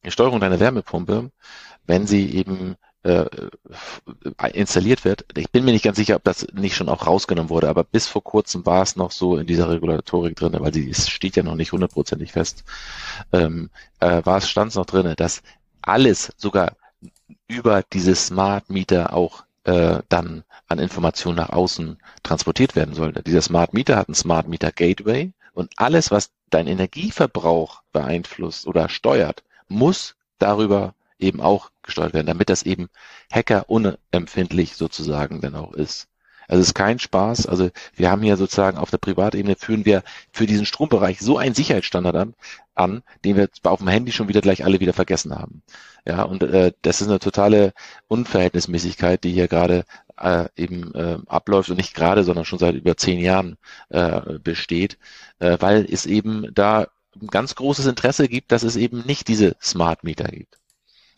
[0.03, 1.31] Die Steuerung deiner Wärmepumpe,
[1.85, 3.25] wenn sie eben äh,
[4.53, 5.25] installiert wird.
[5.35, 8.07] Ich bin mir nicht ganz sicher, ob das nicht schon auch rausgenommen wurde, aber bis
[8.07, 11.55] vor kurzem war es noch so in dieser Regulatorik drin, weil sie steht ja noch
[11.55, 12.63] nicht hundertprozentig fest,
[13.33, 15.41] ähm, äh, war es stand noch drin, dass
[15.81, 16.75] alles sogar
[17.47, 23.23] über diese Smart Meter auch äh, dann an Informationen nach außen transportiert werden sollte.
[23.23, 28.89] Dieser Smart Meter hat ein Smart Meter Gateway und alles, was dein Energieverbrauch beeinflusst oder
[28.89, 32.89] steuert, muss darüber eben auch gesteuert werden, damit das eben
[33.31, 36.07] Hacker unempfindlich sozusagen dann auch ist.
[36.51, 37.45] Also es ist kein Spaß.
[37.47, 41.55] Also wir haben hier sozusagen auf der Privatebene führen wir für diesen Strombereich so einen
[41.55, 42.33] Sicherheitsstandard an,
[42.75, 45.63] an den wir auf dem Handy schon wieder gleich alle wieder vergessen haben.
[46.05, 47.73] Ja, und äh, das ist eine totale
[48.09, 49.85] Unverhältnismäßigkeit, die hier gerade
[50.17, 53.57] äh, eben äh, abläuft und nicht gerade, sondern schon seit über zehn Jahren
[53.89, 54.97] äh, besteht,
[55.39, 56.87] äh, weil es eben da
[57.21, 60.60] ein ganz großes Interesse gibt, dass es eben nicht diese Smart Meter gibt.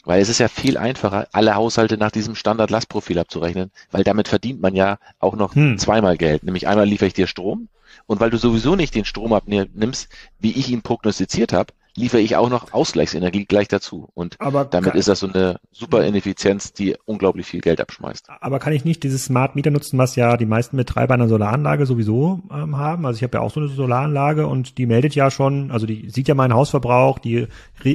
[0.05, 4.61] Weil es ist ja viel einfacher, alle Haushalte nach diesem Standard-Lastprofil abzurechnen, weil damit verdient
[4.61, 5.77] man ja auch noch hm.
[5.77, 6.43] zweimal Geld.
[6.43, 7.69] Nämlich einmal liefere ich dir Strom
[8.05, 12.36] und weil du sowieso nicht den Strom abnimmst, wie ich ihn prognostiziert habe, liefere ich
[12.36, 14.10] auch noch Ausgleichsenergie gleich dazu.
[14.13, 18.29] Und aber damit kann, ist das so eine super Ineffizienz, die unglaublich viel Geld abschmeißt.
[18.41, 21.86] Aber kann ich nicht dieses Smart Meter nutzen, was ja die meisten Betreiber einer Solaranlage
[21.86, 23.06] sowieso ähm, haben?
[23.06, 26.10] Also ich habe ja auch so eine Solaranlage und die meldet ja schon, also die
[26.10, 27.47] sieht ja meinen Hausverbrauch, die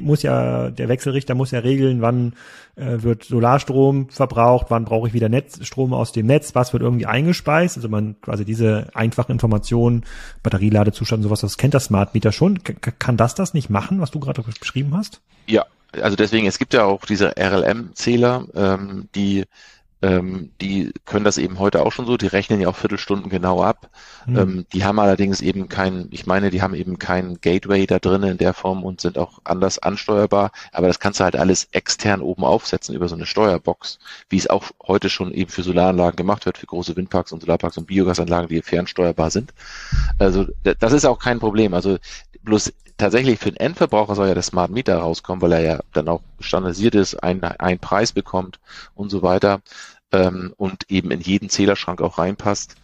[0.03, 2.35] muss ja, der Wechselrichter muss ja regeln, wann
[2.79, 7.07] äh, wird Solarstrom verbraucht, wann brauche ich wieder Netzstrom aus dem Netz, was wird irgendwie
[7.07, 7.77] eingespeist.
[7.77, 10.05] Also man quasi diese einfachen Informationen,
[10.43, 12.63] Batterieladezustand, sowas, das kennt das Smart Meter schon.
[12.63, 15.21] K kann das das nicht machen, was du gerade beschrieben hast?
[15.47, 15.67] Ja,
[16.01, 19.45] also deswegen, es gibt ja auch diese RLM-Zähler, ähm, die
[20.01, 23.63] ähm, die können das eben heute auch schon so, die rechnen ja auch Viertelstunden genau
[23.63, 23.91] ab.
[24.27, 24.39] Mhm.
[24.39, 28.23] Ähm, die haben allerdings eben kein, ich meine, die haben eben kein Gateway da drin
[28.23, 32.23] in der Form und sind auch anders ansteuerbar, aber das kannst du halt alles extern
[32.23, 36.47] oben aufsetzen über so eine Steuerbox, wie es auch heute schon eben für Solaranlagen gemacht
[36.47, 39.53] wird, für große Windparks und Solarparks und Biogasanlagen, die fernsteuerbar sind.
[40.19, 41.75] Also das ist auch kein Problem.
[41.75, 41.99] Also
[42.49, 46.09] bloß tatsächlich für den Endverbraucher soll ja der Smart Meter rauskommen, weil er ja dann
[46.09, 48.59] auch standardisiert ist, einen, Preis bekommt
[48.95, 49.61] und so weiter
[50.13, 52.77] ähm, und eben in jeden Zählerschrank auch reinpasst.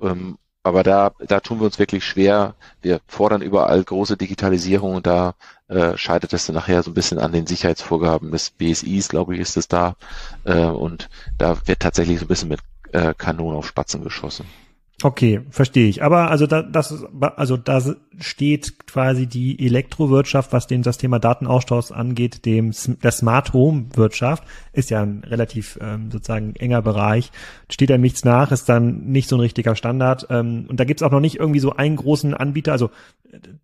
[0.00, 2.54] Ähm, aber da, da tun wir uns wirklich schwer.
[2.80, 5.34] Wir fordern überall große Digitalisierung und da
[5.68, 9.40] äh, scheitert es dann nachher so ein bisschen an den Sicherheitsvorgaben des BSIs, glaube ich,
[9.40, 9.96] ist es da.
[10.44, 12.60] Äh, und da wird tatsächlich so ein bisschen mit
[12.92, 14.46] äh, Kanonen auf Spatzen geschossen.
[15.02, 16.02] Okay, verstehe ich.
[16.02, 17.04] Aber also da, das,
[17.36, 17.82] also da
[18.18, 24.44] steht quasi die Elektrowirtschaft, was den, das Thema Datenaustausch angeht, dem der Smart Home Wirtschaft
[24.74, 27.30] ist ja ein relativ ähm, sozusagen enger Bereich.
[27.70, 30.26] Steht da nichts nach, ist dann nicht so ein richtiger Standard.
[30.30, 32.72] Ähm, und da gibt's auch noch nicht irgendwie so einen großen Anbieter.
[32.72, 32.90] Also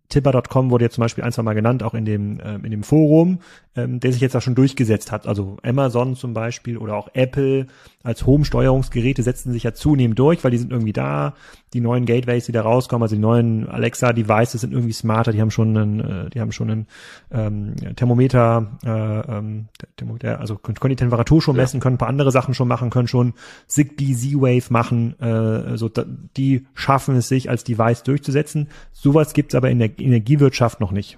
[0.09, 2.83] Tipper.com wurde jetzt zum Beispiel ein, zwei Mal genannt, auch in dem, äh, in dem
[2.83, 3.39] Forum,
[3.75, 5.27] ähm, der sich jetzt auch schon durchgesetzt hat.
[5.27, 7.67] Also Amazon zum Beispiel oder auch Apple
[8.03, 11.35] als Home-Steuerungsgeräte setzen sich ja zunehmend durch, weil die sind irgendwie da.
[11.73, 15.51] Die neuen Gateways, die da rauskommen, also die neuen Alexa-Devices sind irgendwie smarter, die haben
[15.51, 16.87] schon einen, äh, die haben schon einen
[17.31, 22.31] ähm, Thermometer, äh, ähm, Thermometer, also können die Temperatur schon messen, können ein paar andere
[22.31, 23.33] Sachen schon machen, können schon
[23.67, 26.05] Zigbee Z-Wave machen, äh, so da,
[26.37, 28.69] die schaffen es sich als Device durchzusetzen.
[28.91, 31.17] Sowas gibt's aber in der Energiewirtschaft noch nicht.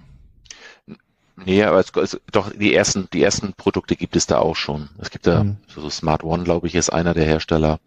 [1.35, 4.89] Nee, aber es, es, doch die ersten, die ersten Produkte gibt es da auch schon.
[4.99, 5.57] Es gibt da mhm.
[5.67, 7.79] so Smart One, glaube ich, ist einer der Hersteller,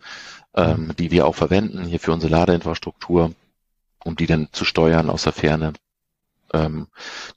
[0.54, 3.32] ähm, die wir auch verwenden hier für unsere Ladeinfrastruktur,
[4.04, 5.72] um die dann zu steuern aus der Ferne.
[6.52, 6.88] Ähm,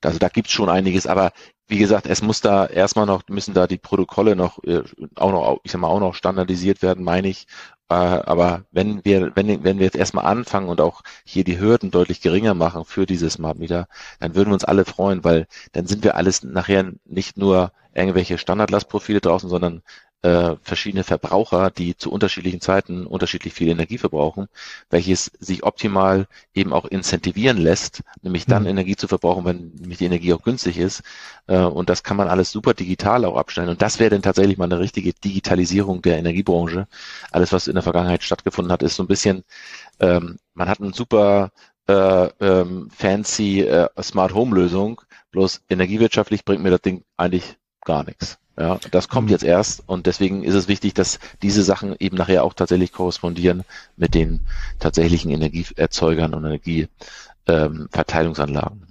[0.02, 1.32] also da gibt's schon einiges, aber
[1.70, 4.82] wie gesagt, es muss da erstmal noch, müssen da die Protokolle noch, äh,
[5.16, 7.46] auch noch, ich sag mal, auch noch standardisiert werden, meine ich,
[7.90, 11.92] äh, aber wenn wir, wenn, wenn wir jetzt erstmal anfangen und auch hier die Hürden
[11.92, 13.88] deutlich geringer machen für diese Smart Meter,
[14.20, 18.38] dann würden wir uns alle freuen, weil dann sind wir alles nachher nicht nur irgendwelche
[18.38, 19.82] Standardlastprofile draußen, sondern
[20.22, 24.48] äh, verschiedene Verbraucher, die zu unterschiedlichen Zeiten unterschiedlich viel Energie verbrauchen,
[24.90, 28.70] welches sich optimal eben auch incentivieren lässt, nämlich dann mhm.
[28.70, 31.04] Energie zu verbrauchen, wenn nämlich die Energie auch günstig ist.
[31.48, 33.70] Äh, und das kann man alles super digital auch abstellen.
[33.70, 36.88] Und das wäre dann tatsächlich mal eine richtige Digitalisierung der Energiebranche.
[37.32, 39.44] Alles, was in der Vergangenheit stattgefunden hat, ist so ein bisschen,
[40.00, 41.52] ähm, man hat eine super
[41.88, 48.04] äh, ähm, fancy äh, Smart Home Lösung, bloß energiewirtschaftlich bringt mir das Ding eigentlich gar
[48.04, 48.38] nichts.
[48.58, 49.32] Ja, das kommt mhm.
[49.32, 53.64] jetzt erst und deswegen ist es wichtig, dass diese Sachen eben nachher auch tatsächlich korrespondieren
[53.96, 54.42] mit den
[54.80, 58.88] tatsächlichen Energieerzeugern und Energieverteilungsanlagen ähm,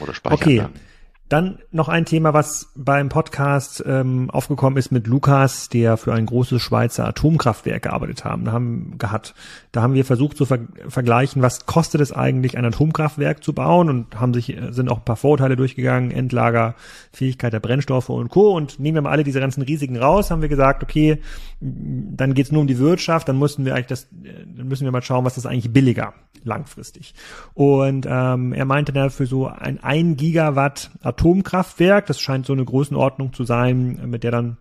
[0.00, 0.74] oder Speicheranlagen.
[0.74, 0.91] Okay.
[1.32, 6.26] Dann noch ein Thema, was beim Podcast ähm, aufgekommen ist mit Lukas, der für ein
[6.26, 9.34] großes Schweizer Atomkraftwerk gearbeitet haben, haben gehabt.
[9.72, 13.88] Da haben wir versucht zu ver vergleichen, was kostet es eigentlich, ein Atomkraftwerk zu bauen
[13.88, 18.54] und haben sich sind auch ein paar Vorurteile durchgegangen, Endlagerfähigkeit der Brennstoffe und Co.
[18.54, 21.22] Und nehmen wir mal alle diese ganzen Risiken raus, haben wir gesagt, okay,
[21.60, 25.00] dann geht's nur um die Wirtschaft, dann müssen wir eigentlich das, dann müssen wir mal
[25.00, 26.12] schauen, was ist eigentlich billiger
[26.44, 27.14] langfristig.
[27.54, 30.90] Und ähm, er meinte da für so ein 1 Gigawatt
[31.22, 34.56] Atomkraftwerk, das scheint so eine Größenordnung zu sein, mit der dann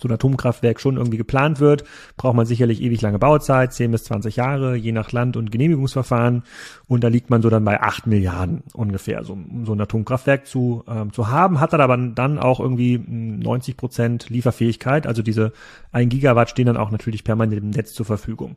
[0.00, 1.82] so ein Atomkraftwerk schon irgendwie geplant wird,
[2.16, 6.44] braucht man sicherlich ewig lange Bauzeit, 10 bis 20 Jahre, je nach Land und Genehmigungsverfahren.
[6.86, 10.84] Und da liegt man so dann bei 8 Milliarden ungefähr, so, so ein Atomkraftwerk zu,
[10.88, 11.58] ähm, zu haben.
[11.58, 15.08] Hat er aber dann auch irgendwie 90 Prozent Lieferfähigkeit.
[15.08, 15.52] Also diese
[15.90, 18.56] 1 Gigawatt stehen dann auch natürlich permanent im Netz zur Verfügung.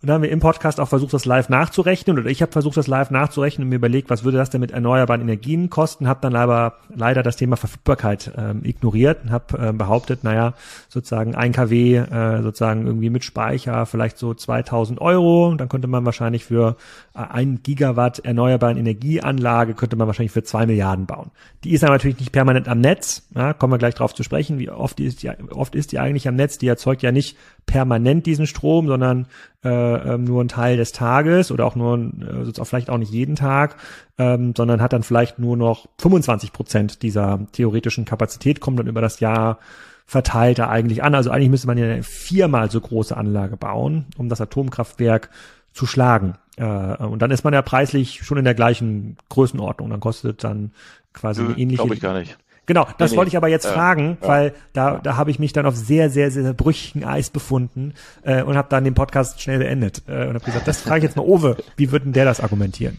[0.00, 2.76] Und da haben wir im Podcast auch versucht, das live nachzurechnen, oder ich habe versucht,
[2.76, 6.20] das live nachzurechnen und mir überlegt, was würde das denn mit erneuerbaren Energien kosten, habe
[6.22, 10.54] dann leider, leider das Thema Verfügbarkeit ähm, ignoriert und habe äh, behauptet, naja,
[10.88, 16.04] sozusagen ein kW äh, sozusagen irgendwie mit Speicher vielleicht so 2000 Euro, dann könnte man
[16.04, 16.76] wahrscheinlich für
[17.18, 21.30] ein Gigawatt erneuerbaren Energieanlage, könnte man wahrscheinlich für zwei Milliarden bauen.
[21.64, 24.58] Die ist aber natürlich nicht permanent am Netz, ja, kommen wir gleich drauf zu sprechen,
[24.58, 28.26] wie oft ist die, oft ist die eigentlich am Netz, die erzeugt ja nicht permanent
[28.26, 29.26] diesen Strom, sondern
[29.64, 33.34] äh, ähm, nur ein Teil des Tages oder auch nur äh, vielleicht auch nicht jeden
[33.34, 33.76] Tag,
[34.16, 39.00] ähm, sondern hat dann vielleicht nur noch 25 Prozent dieser theoretischen Kapazität, kommt dann über
[39.00, 39.58] das Jahr
[40.06, 41.14] verteilt da eigentlich an.
[41.14, 45.28] Also eigentlich müsste man ja eine viermal so große Anlage bauen, um das Atomkraftwerk
[45.74, 46.34] zu schlagen.
[46.58, 49.90] Äh, und dann ist man ja preislich schon in der gleichen Größenordnung.
[49.90, 50.72] Dann kostet dann
[51.12, 51.82] quasi eine ähnliche.
[51.82, 52.38] Glaube ich gar nicht.
[52.66, 55.00] Genau, das nee, wollte ich aber jetzt äh, fragen, ja, weil da, ja.
[55.02, 58.68] da habe ich mich dann auf sehr, sehr, sehr brüchigen Eis befunden äh, und habe
[58.68, 61.56] dann den Podcast schnell beendet äh, und habe gesagt, das frage ich jetzt mal Owe,
[61.76, 62.98] wie würden der das argumentieren?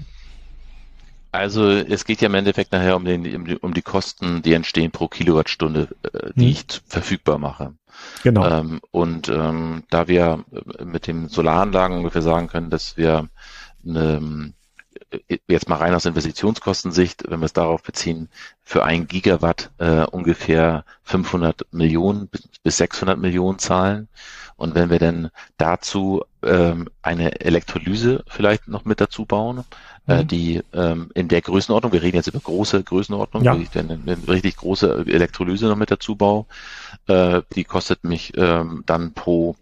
[1.32, 5.08] Also es geht ja im Endeffekt nachher um, den, um die Kosten, die entstehen pro
[5.08, 6.52] Kilowattstunde, äh, die hm.
[6.52, 7.74] ich verfügbar mache.
[8.24, 8.48] Genau.
[8.48, 10.44] Ähm, und ähm, da wir
[10.84, 13.30] mit den Solaranlagen ungefähr sagen können, dass wir
[13.86, 14.54] eine,
[15.12, 18.30] äh, jetzt mal rein aus Investitionskostensicht, wenn wir es darauf beziehen,
[18.64, 22.30] für ein Gigawatt äh, ungefähr 500 Millionen
[22.64, 24.08] bis 600 Millionen zahlen.
[24.60, 29.64] Und wenn wir dann dazu ähm, eine Elektrolyse vielleicht noch mit dazu bauen,
[30.08, 30.28] äh, mhm.
[30.28, 33.56] die ähm, in der Größenordnung, wir reden jetzt über große Größenordnung, ja.
[33.56, 36.46] ich dann eine, richtig große Elektrolyse noch mit dazu baue,
[37.08, 39.56] äh, die kostet mich ähm, dann pro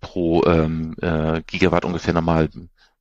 [0.00, 2.48] pro ähm, äh, Gigawatt ungefähr nochmal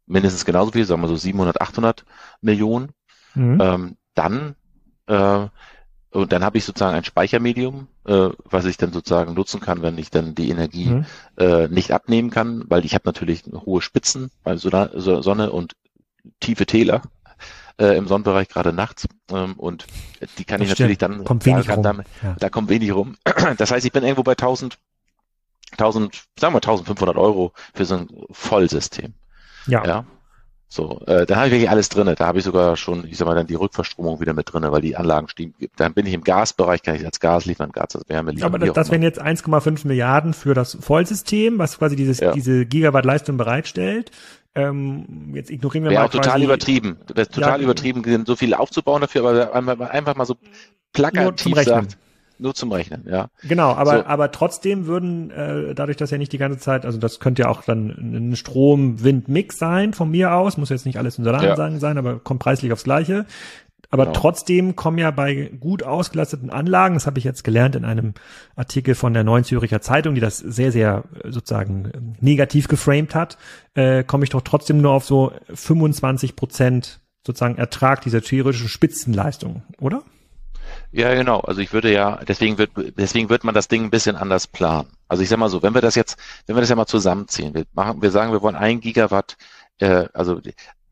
[0.05, 2.03] mindestens genauso viel, sagen wir so 700, 800
[2.41, 2.89] Millionen.
[3.36, 3.62] Mhm.
[3.62, 4.55] Ähm, dann
[5.07, 5.47] äh,
[6.13, 9.97] und dann habe ich sozusagen ein Speichermedium, äh, was ich dann sozusagen nutzen kann, wenn
[9.97, 11.06] ich dann die Energie mhm.
[11.38, 15.76] äh, nicht abnehmen kann, weil ich habe natürlich hohe Spitzen bei Sonne und
[16.39, 17.02] tiefe Täler
[17.80, 19.08] äh, im Sonnenbereich, gerade nachts.
[19.32, 19.88] Ähm, und
[20.38, 21.84] die kann das ich natürlich dann, kommt wenig da, rum.
[21.84, 22.36] Dann, ja.
[22.39, 23.15] da kommt wenig rum.
[23.58, 24.78] Das heißt, ich bin irgendwo bei 1000,
[25.71, 29.13] 1000, sagen wir 1500 Euro für so ein Vollsystem.
[29.65, 29.84] Ja.
[29.86, 30.06] ja.
[30.73, 32.15] So, äh, da habe ich wirklich alles drinne.
[32.15, 34.81] Da habe ich sogar schon, ich sag mal, dann die Rückverstromung wieder mit drinne, weil
[34.81, 35.53] die Anlagen stehen.
[35.75, 38.47] Dann bin ich im Gasbereich, kann ich als Gas liefern, Gas als Wärme liefern.
[38.47, 42.31] Aber das, das wären jetzt 1,5 Milliarden für das Vollsystem, was quasi dieses, ja.
[42.31, 44.09] diese Gigawatt Leistung bereitstellt.
[44.55, 46.07] Ähm, jetzt ignorieren wir Wäre mal.
[46.07, 46.97] auch total übertrieben.
[47.13, 50.38] Wäre total ja, übertrieben, so viel aufzubauen dafür, aber einfach mal so
[50.91, 51.99] plakativ sagt.
[52.43, 53.29] Nur zum Rechnen, ja.
[53.47, 54.06] Genau, aber, so.
[54.06, 57.47] aber trotzdem würden, äh, dadurch, dass ja nicht die ganze Zeit, also das könnte ja
[57.47, 61.79] auch dann ein Strom-Wind-Mix sein von mir aus, muss jetzt nicht alles in Solaranlagen ja.
[61.79, 63.25] sein, aber kommt preislich aufs Gleiche.
[63.91, 64.19] Aber genau.
[64.19, 68.13] trotzdem kommen ja bei gut ausgelasteten Anlagen, das habe ich jetzt gelernt in einem
[68.58, 73.38] Artikel von der Neuen Züricher Zeitung, die das sehr, sehr äh, sozusagen negativ geframed hat,
[73.73, 79.63] äh, komme ich doch trotzdem nur auf so 25 Prozent sozusagen Ertrag dieser theoretischen Spitzenleistung,
[79.79, 80.03] oder?
[80.91, 81.39] Ja, genau.
[81.39, 84.89] Also ich würde ja, deswegen wird, deswegen wird man das Ding ein bisschen anders planen.
[85.08, 87.54] Also ich sag mal so, wenn wir das jetzt, wenn wir das ja mal zusammenziehen,
[87.54, 89.38] wir machen, wir sagen, wir wollen ein Gigawatt,
[89.80, 90.39] äh, also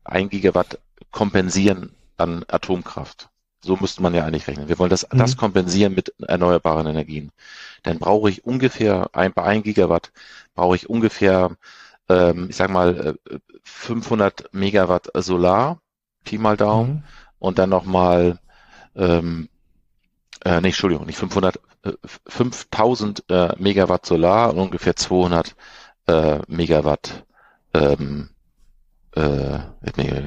[0.04, 0.78] ein Gigawatt
[1.10, 3.28] kompensieren an Atomkraft.
[3.64, 4.68] So müsste man ja eigentlich rechnen.
[4.68, 5.18] Wir wollen das, mhm.
[5.18, 7.30] das kompensieren mit erneuerbaren Energien.
[7.84, 10.10] Dann brauche ich ungefähr, ein, bei 1 Gigawatt
[10.54, 11.56] brauche ich ungefähr,
[12.08, 13.16] ähm, ich sag mal,
[13.62, 15.80] 500 äh, Megawatt Solar,
[16.24, 17.02] Pi mal Daumen, mhm.
[17.38, 18.38] und dann nochmal,
[18.96, 19.48] ähm,
[20.44, 21.92] äh, nee, Entschuldigung, nicht 500, äh,
[22.26, 25.54] 5000 äh, Megawatt Solar und ungefähr 200
[26.06, 27.24] äh, Megawatt
[27.74, 28.30] ähm,
[29.14, 29.58] äh,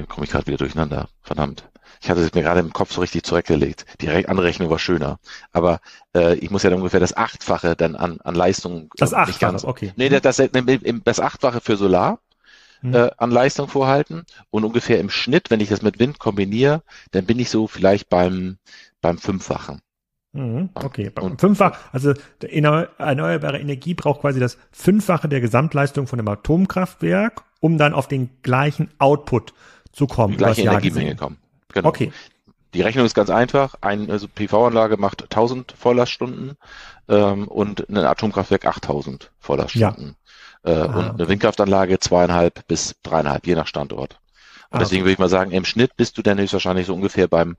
[0.08, 1.68] komme ich gerade wieder durcheinander, verdammt.
[2.00, 3.86] Ich hatte es mir gerade im Kopf so richtig zurechtgelegt.
[4.00, 5.18] Die andere Rechnung war schöner.
[5.52, 5.80] Aber
[6.14, 8.90] äh, ich muss ja dann ungefähr das Achtfache dann an, an Leistung.
[8.96, 9.92] Das Achtfache, ganz, okay.
[9.96, 10.50] Nee, das, das,
[11.04, 12.20] das Achtfache für Solar
[12.80, 12.94] hm.
[12.94, 14.24] äh, an Leistung vorhalten.
[14.50, 18.08] Und ungefähr im Schnitt, wenn ich das mit Wind kombiniere, dann bin ich so vielleicht
[18.08, 18.58] beim,
[19.00, 19.80] beim Fünffachen.
[20.36, 26.28] Mhm, okay, und fünffach, also erneuerbare Energie braucht quasi das Fünffache der Gesamtleistung von einem
[26.28, 29.54] Atomkraftwerk, um dann auf den gleichen Output
[29.92, 30.32] zu kommen.
[30.32, 31.38] Die gleiche Energiemenge kommen.
[31.72, 31.88] Genau.
[31.88, 32.12] Okay.
[32.74, 33.76] Die Rechnung ist ganz einfach.
[33.80, 36.58] Eine also PV-Anlage macht 1000 Volllaststunden
[37.08, 40.16] ähm, und ein Atomkraftwerk 8000 Volllaststunden.
[40.64, 40.70] Ja.
[40.70, 41.28] Äh, ah, und eine okay.
[41.28, 44.20] Windkraftanlage zweieinhalb bis dreieinhalb, je nach Standort.
[44.76, 45.06] Ah, deswegen okay.
[45.06, 47.56] würde ich mal sagen, im Schnitt bist du dann höchstwahrscheinlich so ungefähr beim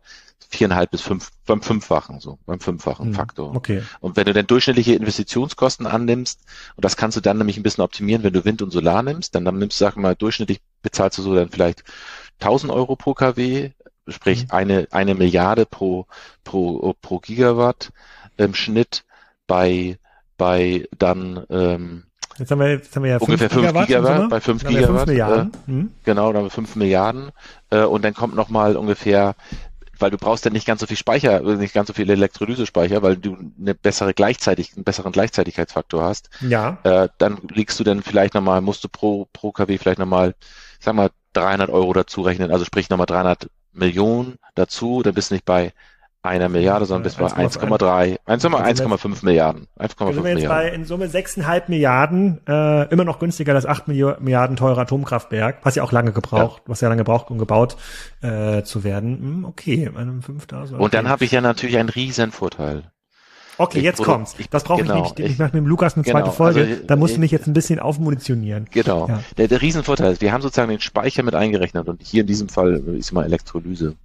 [0.49, 3.55] viereinhalb bis fünf, beim fünffachen, so, beim fünffachen hm, Faktor.
[3.55, 3.83] Okay.
[3.99, 6.41] Und wenn du dann durchschnittliche Investitionskosten annimmst,
[6.75, 9.35] und das kannst du dann nämlich ein bisschen optimieren, wenn du Wind und Solar nimmst,
[9.35, 11.83] dann, dann nimmst du, sag mal, durchschnittlich bezahlst du so dann vielleicht
[12.39, 13.71] 1000 Euro pro kW,
[14.07, 14.51] sprich mhm.
[14.51, 16.05] eine, eine Milliarde pro,
[16.43, 17.91] pro, pro Gigawatt
[18.37, 19.03] im Schnitt
[19.47, 19.97] bei,
[20.37, 22.03] bei dann, ähm,
[22.37, 24.87] Jetzt haben wir, jetzt haben wir ja ungefähr 5 Gigawatt, Gigawatt bei 5 Gigawatt.
[24.87, 25.51] 5 Milliarden.
[25.67, 25.91] Äh, mhm.
[26.03, 27.31] Genau, dann haben wir 5 Milliarden.
[27.69, 29.35] Äh, und dann kommt nochmal ungefähr,
[29.99, 33.17] weil du brauchst ja nicht ganz so viel Speicher, nicht ganz so viel Elektrolysespeicher, weil
[33.17, 36.29] du eine bessere gleichzeitig, einen besseren Gleichzeitigkeitsfaktor hast.
[36.41, 36.77] Ja.
[36.83, 40.35] Äh, dann liegst du dann vielleicht nochmal, musst du pro, pro KW vielleicht nochmal,
[40.79, 45.35] sag mal, 300 Euro dazu rechnen, also sprich nochmal 300 Millionen dazu, dann bist du
[45.35, 45.73] nicht bei
[46.27, 49.67] einer Milliarde, sondern bis bei 1,3, 1,5 Milliarden.
[49.79, 53.87] 1,5 sind wir jetzt bei in Summe 6,5 Milliarden, äh, immer noch günstiger als 8
[53.87, 56.69] Milliarden teurer Atomkraftwerk, was ja auch lange gebraucht, ja.
[56.69, 57.77] was ja lange gebraucht, um gebaut
[58.21, 59.17] äh, zu werden.
[59.17, 60.75] Hm, okay, einem 5000.
[60.75, 60.83] Okay.
[60.83, 62.91] Und dann habe ich ja natürlich einen riesen Vorteil.
[63.57, 64.35] Okay, jetzt kommt's.
[64.49, 65.19] Das brauche ich genau, nicht.
[65.19, 66.61] Ich, ich mache mit dem Lukas eine genau, zweite Folge.
[66.61, 68.67] Also, da musst du mich jetzt ein bisschen aufmunitionieren.
[68.71, 69.07] Genau.
[69.07, 69.23] Ja.
[69.37, 72.49] Der, der Riesenvorteil ist, wir haben sozusagen den Speicher mit eingerechnet und hier in diesem
[72.49, 73.95] Fall ist mal Elektrolyse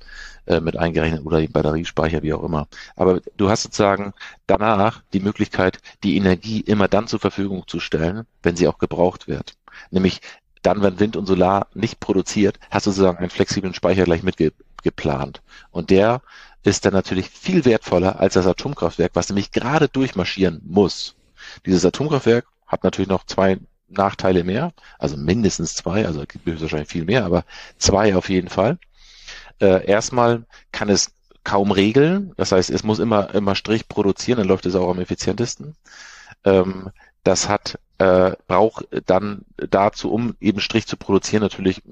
[0.47, 2.67] äh, mit eingerechnet oder Batteriespeicher, wie auch immer.
[2.97, 4.13] Aber du hast sozusagen
[4.47, 9.29] danach die Möglichkeit, die Energie immer dann zur Verfügung zu stellen, wenn sie auch gebraucht
[9.29, 9.55] wird.
[9.91, 10.21] Nämlich
[10.63, 14.23] dann, wenn Wind und Solar nicht produziert, hast du sozusagen einen flexiblen Speicher gleich
[14.83, 15.43] mitgeplant.
[15.71, 16.23] Und der
[16.65, 21.15] ist dann natürlich viel wertvoller als das Atomkraftwerk, was nämlich gerade durchmarschieren muss.
[21.67, 23.59] Dieses Atomkraftwerk hat natürlich noch zwei
[23.89, 27.45] Nachteile mehr, also mindestens zwei, also gibt es wahrscheinlich viel mehr, aber
[27.79, 28.79] zwei auf jeden Fall.
[29.61, 31.13] Äh, erstmal kann es
[31.45, 35.01] kaum regeln, das heißt, es muss immer immer Strich produzieren, dann läuft es auch am
[35.01, 35.75] effizientesten.
[36.45, 36.91] Ähm,
[37.25, 41.83] das hat äh, braucht dann dazu, um eben Strich zu produzieren, natürlich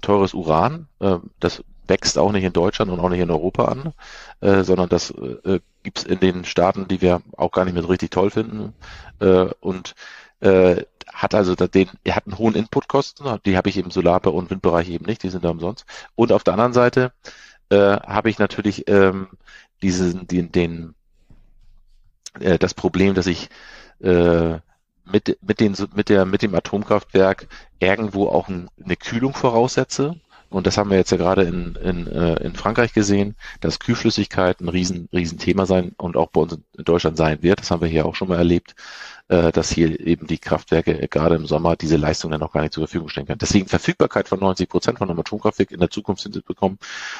[0.00, 0.88] teures Uran.
[1.00, 3.92] Äh, das wächst auch nicht in Deutschland und auch nicht in Europa an,
[4.40, 7.82] äh, sondern das äh, gibt es in den Staaten, die wir auch gar nicht mehr
[7.82, 8.74] so richtig toll finden.
[9.20, 9.94] Äh, und
[10.40, 14.50] äh, hat also den, er hat einen hohen Inputkosten, die habe ich im Solar- und
[14.50, 15.84] Windbereich eben nicht, die sind da umsonst.
[16.14, 17.12] Und auf der anderen Seite
[17.70, 19.28] äh, habe ich natürlich ähm,
[19.82, 20.94] diesen, den, den
[22.40, 23.48] äh, das Problem, dass ich
[24.00, 24.58] äh,
[25.04, 30.18] mit, mit, den, mit, der, mit dem Atomkraftwerk irgendwo auch ein, eine Kühlung voraussetze.
[30.54, 34.60] Und das haben wir jetzt ja gerade in, in, äh, in Frankreich gesehen, dass Kühlflüssigkeit
[34.60, 35.36] ein riesen, riesen
[35.66, 37.58] sein und auch bei uns in Deutschland sein wird.
[37.58, 38.76] Das haben wir hier auch schon mal erlebt
[39.28, 42.74] äh, dass hier eben die Kraftwerke gerade im Sommer diese Leistung dann noch gar nicht
[42.74, 43.38] zur Verfügung stellen können.
[43.38, 46.78] Deswegen Verfügbarkeit von 90 Prozent von einem Atomkraftwerk in der Zukunft bekommen,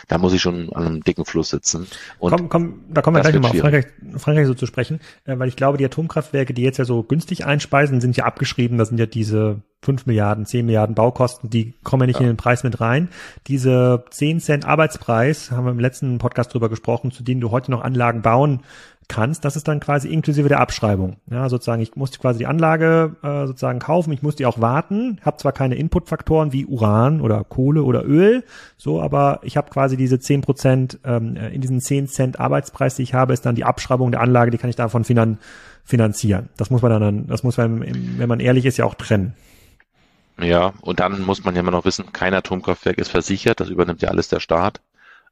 [0.08, 1.86] da muss ich schon an einem dicken Fluss sitzen.
[2.18, 3.86] Und komm, komm, da kommen wir gleich nochmal auf Frankreich,
[4.16, 7.46] Frankreich so zu sprechen, äh, weil ich glaube, die Atomkraftwerke, die jetzt ja so günstig
[7.46, 12.02] einspeisen, sind ja abgeschrieben, da sind ja diese 5 Milliarden, 10 Milliarden Baukosten, die kommen
[12.02, 12.22] ja nicht ja.
[12.22, 13.08] in den Preis mit rein.
[13.46, 17.70] Diese 10 Cent Arbeitspreis, haben wir im letzten Podcast drüber gesprochen, zu denen du heute
[17.70, 18.62] noch Anlagen bauen
[19.08, 21.16] kannst, das ist dann quasi inklusive der Abschreibung.
[21.30, 25.18] Ja, sozusagen, ich muss quasi die Anlage äh, sozusagen kaufen, ich muss die auch warten,
[25.22, 28.44] habe zwar keine Inputfaktoren wie Uran oder Kohle oder Öl,
[28.76, 33.02] so, aber ich habe quasi diese zehn Prozent, ähm, in diesen zehn Cent Arbeitspreis, die
[33.02, 35.38] ich habe, ist dann die Abschreibung der Anlage, die kann ich davon finan
[35.84, 36.48] finanzieren.
[36.56, 37.82] Das muss man dann, das muss man,
[38.18, 39.34] wenn man ehrlich ist, ja auch trennen.
[40.40, 44.02] Ja, und dann muss man ja immer noch wissen, kein Atomkraftwerk ist versichert, das übernimmt
[44.02, 44.80] ja alles der Staat.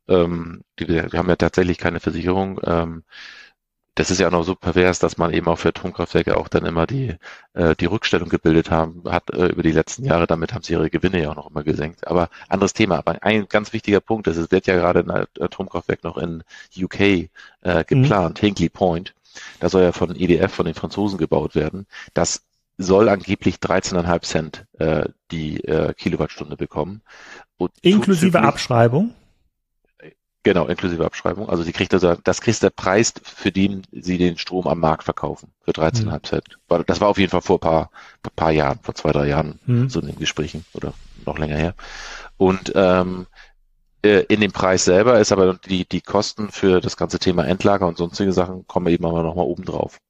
[0.08, 2.60] Ähm, die, die haben ja tatsächlich keine Versicherung.
[2.64, 3.02] Ähm,
[3.94, 6.64] das ist ja auch noch so pervers, dass man eben auch für Atomkraftwerke auch dann
[6.64, 7.16] immer die,
[7.52, 10.88] äh, die Rückstellung gebildet haben, hat äh, über die letzten Jahre, damit haben sie ihre
[10.88, 12.06] Gewinne ja auch noch immer gesenkt.
[12.06, 16.04] Aber anderes Thema, aber ein ganz wichtiger Punkt ist, es wird ja gerade ein Atomkraftwerk
[16.04, 16.42] noch in
[16.76, 17.28] UK äh,
[17.86, 18.46] geplant, mhm.
[18.46, 19.14] Hinkley Point.
[19.60, 21.86] Da soll ja von EDF, von den Franzosen gebaut werden.
[22.14, 22.42] Das
[22.78, 27.02] soll angeblich 13,5 Cent äh, die äh, Kilowattstunde bekommen.
[27.58, 29.14] Und Inklusive Abschreibung?
[30.44, 31.48] Genau, inklusive Abschreibung.
[31.48, 35.04] Also sie kriegt also, das kriegt der Preis, für den sie den Strom am Markt
[35.04, 36.24] verkaufen, für 13,5 mhm.
[36.24, 36.58] Cent.
[36.86, 37.90] Das war auf jeden Fall vor ein paar,
[38.34, 39.88] paar Jahren, vor zwei, drei Jahren, mhm.
[39.88, 41.74] so in den Gesprächen oder noch länger her.
[42.38, 43.26] Und ähm,
[44.04, 47.86] äh, in dem Preis selber ist aber die, die Kosten für das ganze Thema Endlager
[47.86, 50.00] und sonstige Sachen kommen eben aber nochmal oben drauf.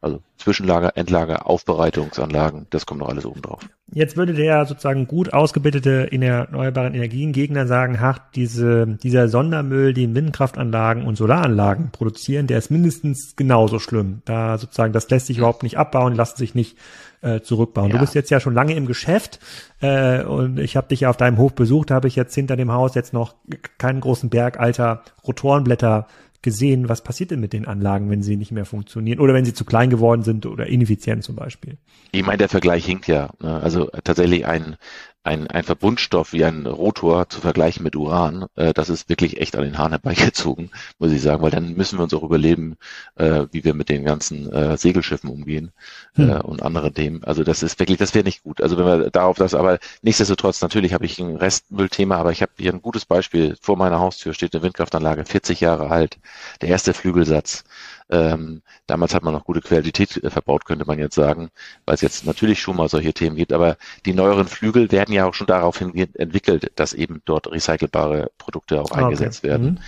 [0.00, 3.60] Also Zwischenlager, Endlager, Aufbereitungsanlagen, das kommt noch alles oben drauf.
[3.90, 9.94] Jetzt würde der sozusagen gut ausgebildete in erneuerbaren Energien Gegner sagen, ach, diese, dieser Sondermüll,
[9.94, 14.22] den Windkraftanlagen und Solaranlagen produzieren, der ist mindestens genauso schlimm.
[14.24, 16.76] Da sozusagen, das lässt sich überhaupt nicht abbauen, lassen sich nicht
[17.20, 17.88] äh, zurückbauen.
[17.88, 17.94] Ja.
[17.94, 19.40] Du bist jetzt ja schon lange im Geschäft
[19.80, 22.56] äh, und ich habe dich ja auf deinem Hof besucht, da habe ich jetzt hinter
[22.56, 23.34] dem Haus jetzt noch
[23.78, 26.06] keinen großen Berg alter Rotorenblätter
[26.42, 29.54] gesehen, was passiert denn mit den Anlagen, wenn sie nicht mehr funktionieren oder wenn sie
[29.54, 31.78] zu klein geworden sind oder ineffizient zum Beispiel?
[32.12, 33.30] Ich meine, der Vergleich hinkt ja.
[33.42, 33.60] Ne?
[33.60, 34.76] Also tatsächlich ein,
[35.24, 39.56] ein, ein Verbundstoff wie ein Rotor zu vergleichen mit Uran, äh, das ist wirklich echt
[39.56, 42.76] an den Haaren herbeigezogen, muss ich sagen, weil dann müssen wir uns auch überleben,
[43.16, 45.72] äh, wie wir mit den ganzen äh, Segelschiffen umgehen
[46.14, 46.30] hm.
[46.30, 47.24] äh, und andere Themen.
[47.24, 48.60] Also das ist wirklich, das wäre nicht gut.
[48.62, 52.52] Also wenn wir darauf das, aber nichtsdestotrotz, natürlich habe ich ein Restmüllthema, aber ich habe
[52.56, 53.56] hier ein gutes Beispiel.
[53.60, 56.18] Vor meiner Haustür steht eine Windkraftanlage, 40 Jahre alt.
[56.62, 57.64] Der erste Flügelsatz.
[58.10, 61.50] Ähm, damals hat man noch gute Qualität äh, verbaut, könnte man jetzt sagen,
[61.84, 63.52] weil es jetzt natürlich schon mal solche Themen gibt.
[63.52, 68.80] Aber die neueren Flügel werden ja auch schon daraufhin entwickelt, dass eben dort recycelbare Produkte
[68.80, 69.48] auch ah, eingesetzt okay.
[69.48, 69.80] werden.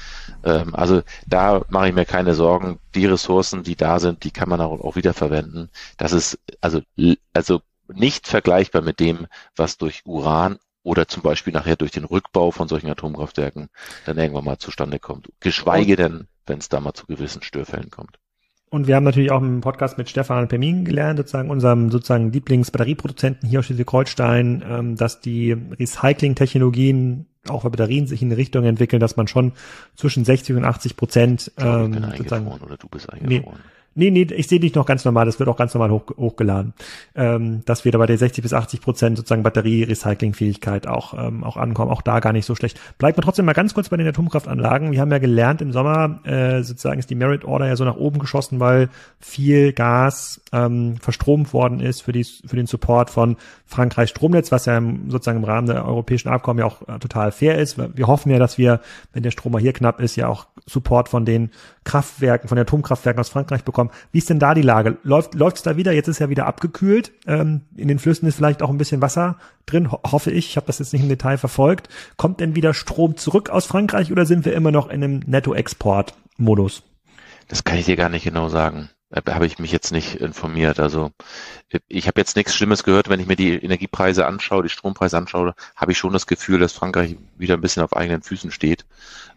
[0.42, 0.50] Mhm.
[0.50, 2.78] Ähm, also da mache ich mir keine Sorgen.
[2.94, 5.70] Die Ressourcen, die da sind, die kann man auch, auch wiederverwenden.
[5.96, 6.80] Das ist also,
[7.32, 12.50] also nicht vergleichbar mit dem, was durch Uran oder zum Beispiel nachher durch den Rückbau
[12.50, 13.68] von solchen Atomkraftwerken
[14.06, 15.28] dann irgendwann mal zustande kommt.
[15.40, 18.18] Geschweige denn, wenn es da mal zu gewissen Störfällen kommt.
[18.68, 23.48] Und wir haben natürlich auch im Podcast mit Stefan Permin gelernt, sozusagen unserem sozusagen Lieblingsbatterieproduzenten
[23.48, 29.00] hier aus Schleswig-Holstein, ähm, dass die Recycling-Technologien auch bei Batterien sich in eine Richtung entwickeln,
[29.00, 29.52] dass man schon
[29.96, 33.58] zwischen 60 und 80 Prozent ähm, sozusagen, oder du bist eingefroren.
[33.58, 36.04] Nee, Nee, nee, ich sehe dich noch ganz normal, das wird auch ganz normal hoch,
[36.16, 36.72] hochgeladen.
[37.14, 41.58] Ähm, dass wir da bei der 60 bis 80 Prozent sozusagen Batterie-Recycling-Fähigkeit auch, ähm, auch
[41.58, 42.80] ankommen, auch da gar nicht so schlecht.
[42.96, 44.92] Bleibt mir trotzdem mal ganz kurz bei den Atomkraftanlagen.
[44.92, 47.96] Wir haben ja gelernt, im Sommer äh, sozusagen ist die Merit Order ja so nach
[47.96, 48.88] oben geschossen, weil
[49.18, 53.36] viel Gas ähm, verstromt worden ist für, die, für den Support von
[53.66, 57.32] Frankreichs Stromnetz, was ja im, sozusagen im Rahmen der europäischen Abkommen ja auch äh, total
[57.32, 57.76] fair ist.
[57.76, 58.80] Wir hoffen ja, dass wir,
[59.12, 61.50] wenn der Strom mal hier knapp ist, ja auch Support von den
[61.84, 63.89] Kraftwerken, von den Atomkraftwerken aus Frankreich bekommen.
[64.12, 64.98] Wie ist denn da die Lage?
[65.02, 65.92] Läuft es da wieder?
[65.92, 67.12] Jetzt ist ja wieder abgekühlt.
[67.26, 70.50] Ähm, in den Flüssen ist vielleicht auch ein bisschen Wasser drin, ho hoffe ich.
[70.50, 71.88] Ich habe das jetzt nicht im Detail verfolgt.
[72.16, 76.82] Kommt denn wieder Strom zurück aus Frankreich oder sind wir immer noch in einem Netto-Export-Modus?
[77.48, 78.90] Das kann ich dir gar nicht genau sagen.
[79.10, 80.78] Da habe ich mich jetzt nicht informiert.
[80.78, 81.10] Also
[81.88, 85.54] ich habe jetzt nichts Schlimmes gehört, wenn ich mir die Energiepreise anschaue, die Strompreise anschaue,
[85.74, 88.86] habe ich schon das Gefühl, dass Frankreich wieder ein bisschen auf eigenen Füßen steht.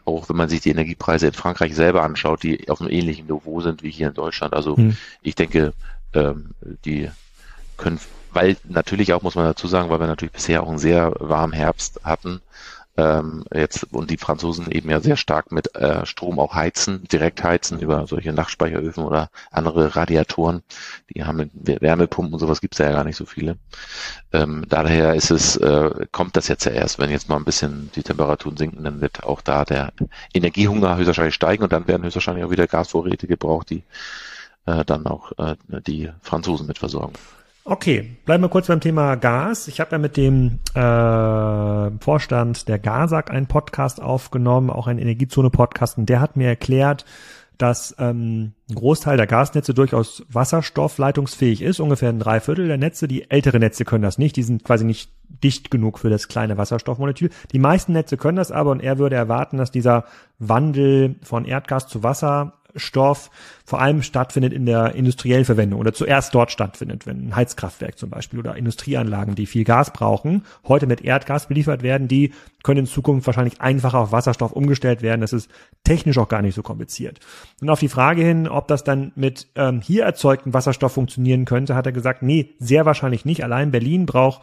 [0.05, 3.61] Auch wenn man sich die Energiepreise in Frankreich selber anschaut, die auf einem ähnlichen Niveau
[3.61, 4.53] sind wie hier in Deutschland.
[4.53, 4.97] Also hm.
[5.21, 5.73] ich denke,
[6.13, 6.51] ähm,
[6.85, 7.09] die
[7.77, 7.99] können,
[8.31, 11.53] weil natürlich auch muss man dazu sagen, weil wir natürlich bisher auch einen sehr warmen
[11.53, 12.41] Herbst hatten,
[12.95, 17.43] ähm, jetzt und die Franzosen eben ja sehr stark mit äh, Strom auch heizen, direkt
[17.43, 20.61] heizen über solche Nachtspeicheröfen oder andere Radiatoren.
[21.09, 23.57] Die haben Wärmepumpen und sowas gibt's ja gar nicht so viele.
[24.31, 27.89] Ähm, daher ist es, äh, kommt das jetzt ja erst, wenn jetzt mal ein bisschen
[27.95, 29.91] die Temperaturen sinken, dann wird auch da der
[30.33, 33.83] Energiehunger höchstwahrscheinlich steigen und dann werden höchstwahrscheinlich auch wieder Gasvorräte gebraucht, die
[34.65, 37.13] äh, dann auch äh, die Franzosen mit versorgen.
[37.65, 39.69] Okay, bleiben wir kurz beim Thema Gas.
[39.69, 45.97] Ich habe ja mit dem äh, Vorstand der GASAG einen Podcast aufgenommen, auch einen Energiezone-Podcast,
[45.97, 47.05] und der hat mir erklärt,
[47.57, 53.07] dass ähm, ein Großteil der Gasnetze durchaus wasserstoffleitungsfähig ist, ungefähr ein Dreiviertel der Netze.
[53.07, 56.57] Die ältere Netze können das nicht, die sind quasi nicht dicht genug für das kleine
[56.57, 57.29] Wasserstoffmolekül.
[57.53, 60.03] Die meisten Netze können das aber und er würde erwarten, dass dieser
[60.39, 63.29] Wandel von Erdgas zu Wasser Stoff
[63.65, 68.09] vor allem stattfindet in der industriellen Verwendung oder zuerst dort stattfindet, wenn ein Heizkraftwerk zum
[68.09, 72.85] Beispiel oder Industrieanlagen, die viel Gas brauchen, heute mit Erdgas beliefert werden, die können in
[72.85, 75.21] Zukunft wahrscheinlich einfacher auf Wasserstoff umgestellt werden.
[75.21, 75.49] Das ist
[75.83, 77.19] technisch auch gar nicht so kompliziert.
[77.61, 81.75] Und auf die Frage hin, ob das dann mit ähm, hier erzeugten Wasserstoff funktionieren könnte,
[81.75, 83.43] hat er gesagt, nee, sehr wahrscheinlich nicht.
[83.43, 84.41] Allein Berlin braucht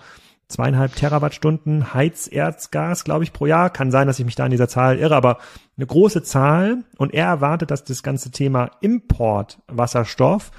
[0.51, 3.71] zweieinhalb Terawattstunden Heizerzgas, glaube ich, pro Jahr.
[3.71, 5.39] Kann sein, dass ich mich da in dieser Zahl irre, aber
[5.77, 6.85] eine große Zahl.
[6.99, 10.51] Und er erwartet, dass das ganze Thema Importwasserstoff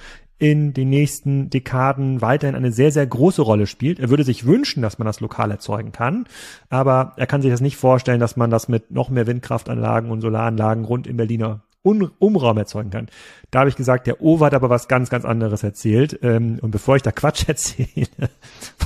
[0.41, 3.99] in den nächsten Dekaden weiterhin eine sehr, sehr große Rolle spielt.
[3.99, 6.25] Er würde sich wünschen, dass man das lokal erzeugen kann,
[6.69, 10.21] aber er kann sich das nicht vorstellen, dass man das mit noch mehr Windkraftanlagen und
[10.21, 13.07] Solaranlagen rund im Berliner Un Umraum erzeugen kann.
[13.49, 16.19] Da habe ich gesagt, der Owe hat aber was ganz, ganz anderes erzählt.
[16.21, 18.07] Ähm, und bevor ich da Quatsch erzähle,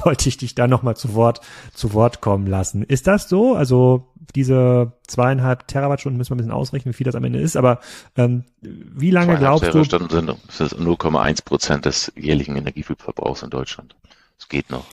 [0.04, 1.42] wollte ich dich da nochmal zu Wort,
[1.74, 2.84] zu Wort kommen lassen.
[2.84, 3.56] Ist das so?
[3.56, 7.58] Also diese zweieinhalb Terawattstunden müssen wir ein bisschen ausrechnen, wie viel das am Ende ist,
[7.58, 7.80] aber
[8.16, 9.84] ähm, wie lange glaubst du?
[9.84, 13.96] Sind, das ist 0,1 Prozent des jährlichen Energieverbrauchs in Deutschland.
[14.38, 14.86] Es geht noch.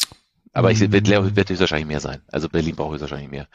[0.54, 1.34] Aber ich wird, mhm.
[1.34, 2.20] wird wahrscheinlich mehr sein.
[2.30, 3.46] Also Berlin braucht wahrscheinlich mehr.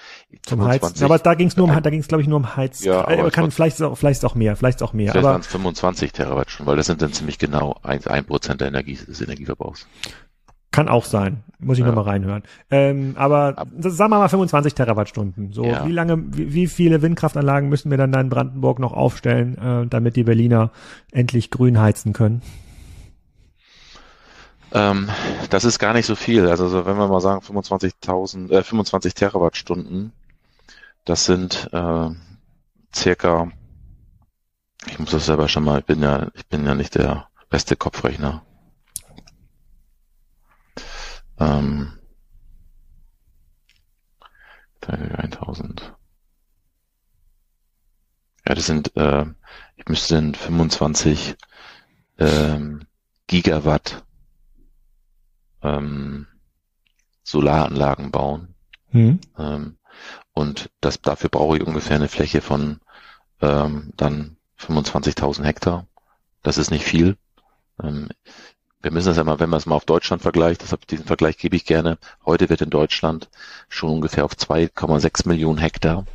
[0.41, 1.03] Zum Heizen.
[1.03, 2.83] Aber da ging es nur um, da ging es glaube ich nur um Heiz.
[2.83, 5.11] Ja, aber kann vielleicht auch, vielleicht auch mehr, vielleicht auch mehr.
[5.11, 8.95] Vielleicht aber 25 Terawattstunden, weil das sind dann ziemlich genau ein, ein Prozent der Energie,
[8.95, 9.87] des Energieverbrauchs.
[10.71, 11.43] Kann auch sein.
[11.59, 11.87] Muss ich ja.
[11.87, 12.43] nochmal reinhören.
[12.69, 15.51] Ähm, aber Ab, sagen wir mal 25 Terawattstunden.
[15.51, 15.85] So, ja.
[15.87, 19.87] wie lange, wie, wie, viele Windkraftanlagen müssen wir dann da in Brandenburg noch aufstellen, äh,
[19.87, 20.71] damit die Berliner
[21.11, 22.41] endlich grün heizen können?
[24.71, 25.09] Ähm,
[25.49, 26.47] das ist gar nicht so viel.
[26.49, 30.13] Also so, wenn wir mal sagen 25.000, äh, 25 Terawattstunden,
[31.05, 32.09] das sind äh,
[32.93, 33.51] circa,
[34.87, 37.75] ich muss das selber schon mal, ich bin ja, ich bin ja nicht der beste
[37.75, 38.43] Kopfrechner.
[41.39, 41.93] Ähm,
[44.81, 45.93] 1000.
[48.47, 49.25] Ja, das sind, äh,
[49.75, 51.35] ich müsste 25
[52.19, 52.87] ähm,
[53.27, 54.06] Gigawatt
[55.61, 56.27] ähm,
[57.23, 58.55] Solaranlagen bauen.
[58.91, 59.19] Mhm.
[59.37, 59.77] Ähm,
[60.33, 62.79] und das, dafür brauche ich ungefähr eine Fläche von
[63.41, 65.87] ähm, dann 25.000 Hektar.
[66.43, 67.17] Das ist nicht viel.
[67.83, 68.09] Ähm,
[68.81, 71.37] wir müssen das ja mal, wenn man es mal auf Deutschland vergleicht, das, diesen Vergleich
[71.37, 71.97] gebe ich gerne.
[72.25, 73.29] Heute wird in Deutschland
[73.69, 76.05] schon ungefähr auf 2,6 Millionen Hektar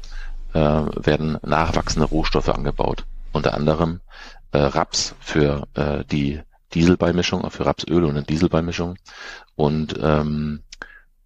[0.55, 3.05] äh, werden nachwachsende Rohstoffe angebaut.
[3.32, 4.01] Unter anderem
[4.53, 6.40] äh, Raps für äh, die
[6.74, 8.96] Dieselbeimischung, für Rapsöl und eine Dieselbeimischung
[9.56, 10.62] und ähm,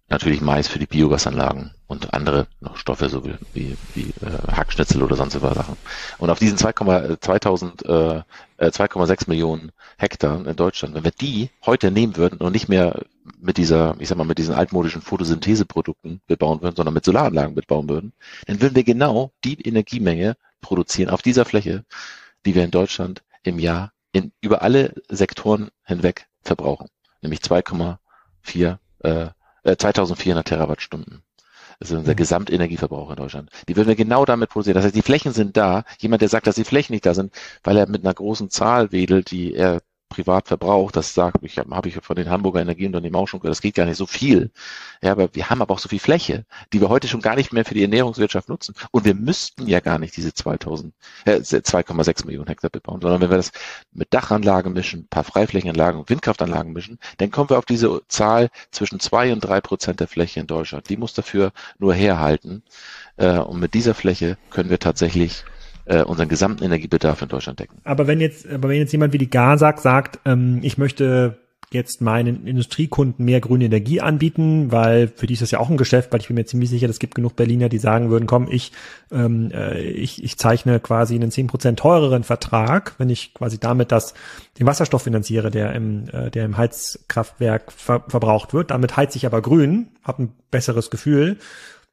[0.09, 5.03] natürlich Mais für die Biogasanlagen und andere noch Stoffe, so wie, wie, wie äh, Hackschnitzel
[5.03, 5.77] oder sonst was Sachen.
[6.17, 8.23] Und auf diesen 2,2000, äh,
[8.59, 13.03] 2,6 äh, Millionen Hektar in Deutschland, wenn wir die heute nehmen würden und nicht mehr
[13.39, 17.89] mit dieser, ich sag mal, mit diesen altmodischen Photosyntheseprodukten bebauen würden, sondern mit Solaranlagen bebauen
[17.89, 18.13] würden,
[18.45, 21.83] dann würden wir genau die Energiemenge produzieren auf dieser Fläche,
[22.45, 26.87] die wir in Deutschland im Jahr in, über alle Sektoren hinweg verbrauchen,
[27.21, 29.29] nämlich 2,4 äh,
[29.75, 31.23] 2400 äh, Terawattstunden.
[31.79, 32.17] Das ist unser mhm.
[32.17, 33.51] Gesamtenergieverbrauch in Deutschland.
[33.67, 34.75] Die würden wir genau damit produzieren.
[34.75, 35.83] Das heißt, die Flächen sind da.
[35.99, 37.33] Jemand, der sagt, dass die Flächen nicht da sind,
[37.63, 41.75] weil er mit einer großen Zahl wedelt, die er privat verbraucht, das sagt, ich habe
[41.75, 44.51] hab ich von den Hamburger Energieunternehmen auch schon gehört, das geht gar nicht so viel.
[45.01, 47.53] Ja, aber wir haben aber auch so viel Fläche, die wir heute schon gar nicht
[47.53, 48.75] mehr für die Ernährungswirtschaft nutzen.
[48.91, 50.93] Und wir müssten ja gar nicht diese 2000,
[51.25, 53.51] äh, 2,6 Millionen Hektar bebauen, sondern wenn wir das
[53.91, 58.99] mit Dachanlagen mischen, paar Freiflächenanlagen und Windkraftanlagen mischen, dann kommen wir auf diese Zahl zwischen
[58.99, 60.89] zwei und drei Prozent der Fläche in Deutschland.
[60.89, 62.63] Die muss dafür nur herhalten.
[63.17, 65.43] Äh, und mit dieser Fläche können wir tatsächlich
[65.87, 67.79] äh, unseren gesamten Energiebedarf in Deutschland decken.
[67.83, 71.37] Aber wenn jetzt, aber wenn jetzt jemand wie die Gasak sagt, ähm, ich möchte
[71.71, 75.75] jetzt meinen Industriekunden mehr grüne Energie anbieten, weil für die ist das ja auch ein
[75.75, 78.47] Geschäft, weil ich bin mir ziemlich sicher, es gibt genug Berliner, die sagen würden, komm,
[78.49, 78.71] ich,
[79.11, 83.91] ähm, äh, ich, ich zeichne quasi einen zehn Prozent teureren Vertrag, wenn ich quasi damit
[83.91, 84.13] das,
[84.59, 88.71] den Wasserstoff finanziere, der im, äh, der im Heizkraftwerk ver verbraucht wird.
[88.71, 91.37] Damit heize ich aber grün, habe ein besseres Gefühl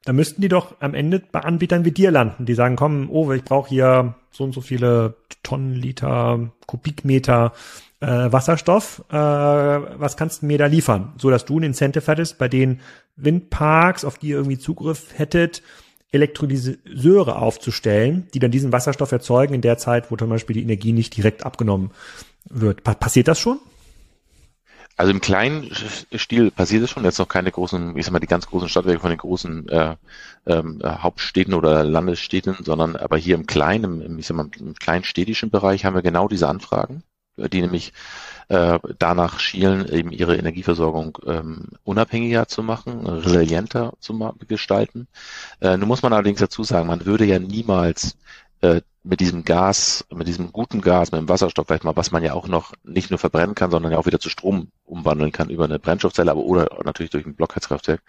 [0.05, 3.31] da müssten die doch am Ende bei Anbietern wie dir landen, die sagen, komm, oh,
[3.31, 7.53] ich brauche hier so und so viele Tonnen, Liter, Kubikmeter
[8.01, 11.13] äh, Wasserstoff, äh, was kannst du mir da liefern?
[11.17, 12.81] So dass du ein Incentive hättest, bei den
[13.15, 15.63] Windparks, auf die ihr irgendwie Zugriff hättet,
[16.11, 20.93] Elektrolyseure aufzustellen, die dann diesen Wasserstoff erzeugen in der Zeit, wo zum Beispiel die Energie
[20.93, 21.91] nicht direkt abgenommen
[22.47, 22.83] wird.
[22.83, 23.57] Pa passiert das schon?
[24.97, 25.69] Also im kleinen
[26.15, 29.01] Stil passiert es schon, jetzt noch keine großen, ich sag mal, die ganz großen Stadtwerke
[29.01, 29.95] von den großen äh,
[30.45, 35.03] ähm, Hauptstädten oder Landesstädten, sondern aber hier im kleinen, im, ich sag mal, im kleinen
[35.03, 37.03] städtischen Bereich haben wir genau diese Anfragen,
[37.35, 37.91] die nämlich
[38.47, 45.07] äh, danach schielen, eben ihre Energieversorgung ähm, unabhängiger zu machen, resilienter zu gestalten.
[45.59, 48.17] Äh, nun muss man allerdings dazu sagen, man würde ja niemals
[48.61, 52.23] äh, mit diesem Gas, mit diesem guten Gas, mit dem Wasserstoff vielleicht mal, was man
[52.23, 55.49] ja auch noch nicht nur verbrennen kann, sondern ja auch wieder zu Strom umwandeln kann
[55.49, 58.01] über eine Brennstoffzelle, aber oder natürlich durch ein Blockheizkraftwerk.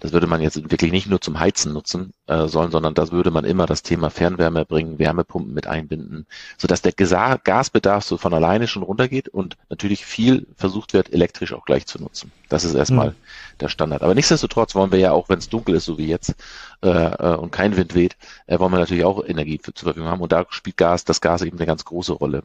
[0.00, 3.30] Das würde man jetzt wirklich nicht nur zum Heizen nutzen äh, sollen, sondern das würde
[3.30, 6.26] man immer das Thema Fernwärme bringen, Wärmepumpen mit einbinden,
[6.58, 11.64] sodass der Gasbedarf so von alleine schon runtergeht und natürlich viel versucht wird, elektrisch auch
[11.64, 12.32] gleich zu nutzen.
[12.48, 13.14] Das ist erstmal mhm.
[13.60, 14.02] der Standard.
[14.02, 16.34] Aber nichtsdestotrotz wollen wir ja auch, wenn es dunkel ist, so wie jetzt,
[16.82, 18.16] äh, äh, und kein Wind weht,
[18.46, 20.20] äh, wollen wir natürlich auch Energie für, zur Verfügung haben.
[20.20, 22.42] Und da spielt Gas, das Gas eben eine ganz große Rolle.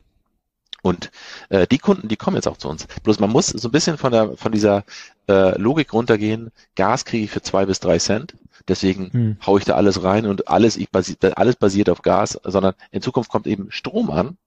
[0.81, 1.11] Und
[1.49, 2.87] äh, die Kunden, die kommen jetzt auch zu uns.
[3.03, 4.83] Bloß man muss so ein bisschen von der von dieser
[5.27, 6.51] äh, Logik runtergehen.
[6.75, 8.35] Gas kriege ich für zwei bis drei Cent.
[8.67, 9.37] Deswegen hm.
[9.45, 13.01] haue ich da alles rein und alles, ich basi alles basiert auf Gas, sondern in
[13.01, 14.37] Zukunft kommt eben Strom an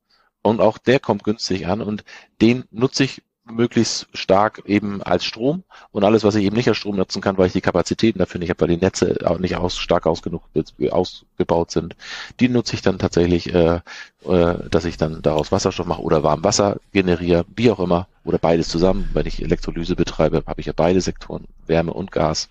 [0.42, 2.04] und auch der kommt günstig an und
[2.40, 6.78] den nutze ich möglichst stark eben als Strom und alles, was ich eben nicht als
[6.78, 9.56] Strom nutzen kann, weil ich die Kapazitäten dafür nicht habe, weil die Netze auch nicht
[9.56, 10.42] aus, stark aus genug
[10.90, 11.94] ausgebaut sind,
[12.40, 13.80] die nutze ich dann tatsächlich, äh,
[14.26, 18.38] äh, dass ich dann daraus Wasserstoff mache oder warm Wasser generiere, wie auch immer, oder
[18.38, 19.10] beides zusammen.
[19.12, 22.48] Wenn ich Elektrolyse betreibe, habe ich ja beide Sektoren, Wärme und Gas,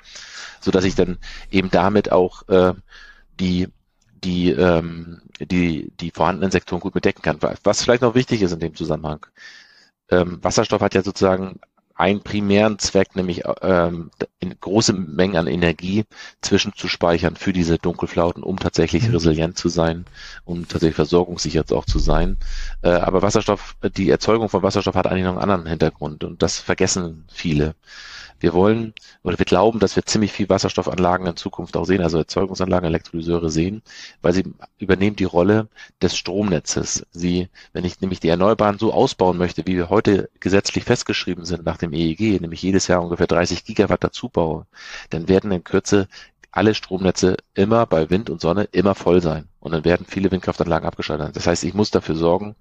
[0.61, 1.17] so dass ich dann
[1.51, 2.73] eben damit auch äh,
[3.39, 3.67] die
[4.23, 7.39] die, ähm, die, die vorhandenen Sektoren gut bedecken kann.
[7.63, 9.25] Was vielleicht noch wichtig ist in dem Zusammenhang,
[10.21, 11.59] ähm, Wasserstoff hat ja sozusagen
[11.95, 14.09] einen primären Zweck, nämlich ähm,
[14.39, 16.05] in große Mengen an Energie
[16.41, 19.13] zwischenzuspeichern für diese Dunkelflauten, um tatsächlich mhm.
[19.13, 20.05] resilient zu sein,
[20.43, 22.37] um tatsächlich versorgungssicher auch zu sein.
[22.81, 26.59] Äh, aber Wasserstoff, die Erzeugung von Wasserstoff hat eigentlich noch einen anderen Hintergrund und das
[26.59, 27.75] vergessen viele.
[28.43, 32.17] Wir wollen oder wir glauben, dass wir ziemlich viel Wasserstoffanlagen in Zukunft auch sehen, also
[32.17, 33.81] Erzeugungsanlagen, Elektrolyseure sehen,
[34.21, 34.43] weil sie
[34.79, 35.69] übernehmen die Rolle
[36.01, 37.05] des Stromnetzes.
[37.11, 41.63] Sie, wenn ich nämlich die Erneuerbaren so ausbauen möchte, wie wir heute gesetzlich festgeschrieben sind
[41.63, 44.67] nach dem EEG, nämlich jedes Jahr ungefähr 30 Gigawatt dazu baue,
[45.09, 46.09] dann werden in Kürze
[46.51, 49.47] alle Stromnetze immer bei Wind und Sonne immer voll sein.
[49.61, 51.33] Und dann werden viele Windkraftanlagen abgeschaltet.
[51.37, 52.57] Das heißt, ich muss dafür sorgen,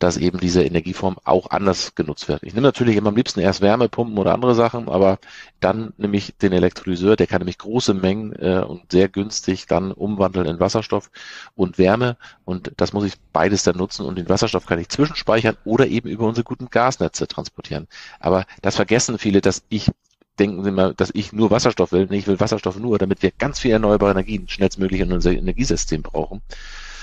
[0.00, 2.42] dass eben diese Energieform auch anders genutzt wird.
[2.42, 5.18] Ich nehme natürlich immer am liebsten erst Wärmepumpen oder andere Sachen, aber
[5.60, 9.92] dann nehme ich den Elektrolyseur, der kann nämlich große Mengen äh, und sehr günstig dann
[9.92, 11.10] umwandeln in Wasserstoff
[11.54, 15.58] und Wärme und das muss ich beides dann nutzen und den Wasserstoff kann ich zwischenspeichern
[15.64, 17.86] oder eben über unsere guten Gasnetze transportieren.
[18.18, 19.90] Aber das vergessen viele, dass ich
[20.38, 22.06] denken Sie mal, dass ich nur Wasserstoff will.
[22.08, 26.00] Nee, ich will Wasserstoff nur, damit wir ganz viel erneuerbare Energien schnellstmöglich in unser Energiesystem
[26.00, 26.40] brauchen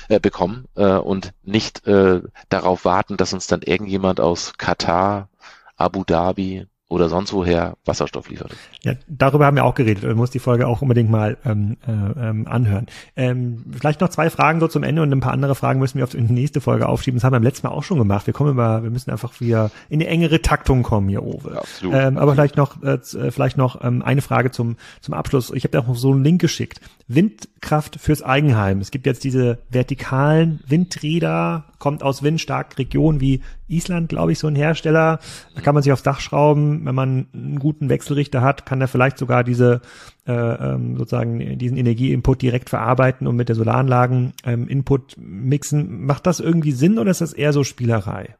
[0.09, 5.29] äh, bekommen äh, und nicht äh, darauf warten, dass uns dann irgendjemand aus Katar,
[5.75, 8.55] Abu Dhabi, oder sonst woher Wasserstoff liefert.
[8.81, 10.03] Ja, darüber haben wir auch geredet.
[10.03, 12.87] Man muss die Folge auch unbedingt mal ähm, äh, ähm, anhören.
[13.17, 16.05] Ähm, vielleicht noch zwei Fragen so zum Ende und ein paar andere Fragen müssen wir
[16.05, 17.17] auf die nächste Folge aufschieben.
[17.17, 18.25] Das haben wir beim letzten Mal auch schon gemacht.
[18.25, 21.55] Wir kommen immer, wir müssen einfach wieder in eine engere Taktung kommen hier, Owe.
[21.55, 21.93] Ja, absolut.
[21.93, 25.51] Ähm, aber vielleicht noch, äh, äh, vielleicht noch ähm, eine Frage zum zum Abschluss.
[25.51, 26.79] Ich habe dir auch noch so einen Link geschickt.
[27.09, 28.79] Windkraft fürs Eigenheim.
[28.79, 34.47] Es gibt jetzt diese vertikalen Windräder kommt aus windstarken Regionen wie Island, glaube ich, so
[34.47, 35.19] ein Hersteller.
[35.55, 36.85] Da kann man sich aufs Dach schrauben.
[36.85, 39.81] Wenn man einen guten Wechselrichter hat, kann er vielleicht sogar diese
[40.25, 46.05] äh, ähm, sozusagen diesen Energieinput direkt verarbeiten und mit der Solaranlagen ähm, Input mixen.
[46.05, 48.35] Macht das irgendwie Sinn oder ist das eher so Spielerei?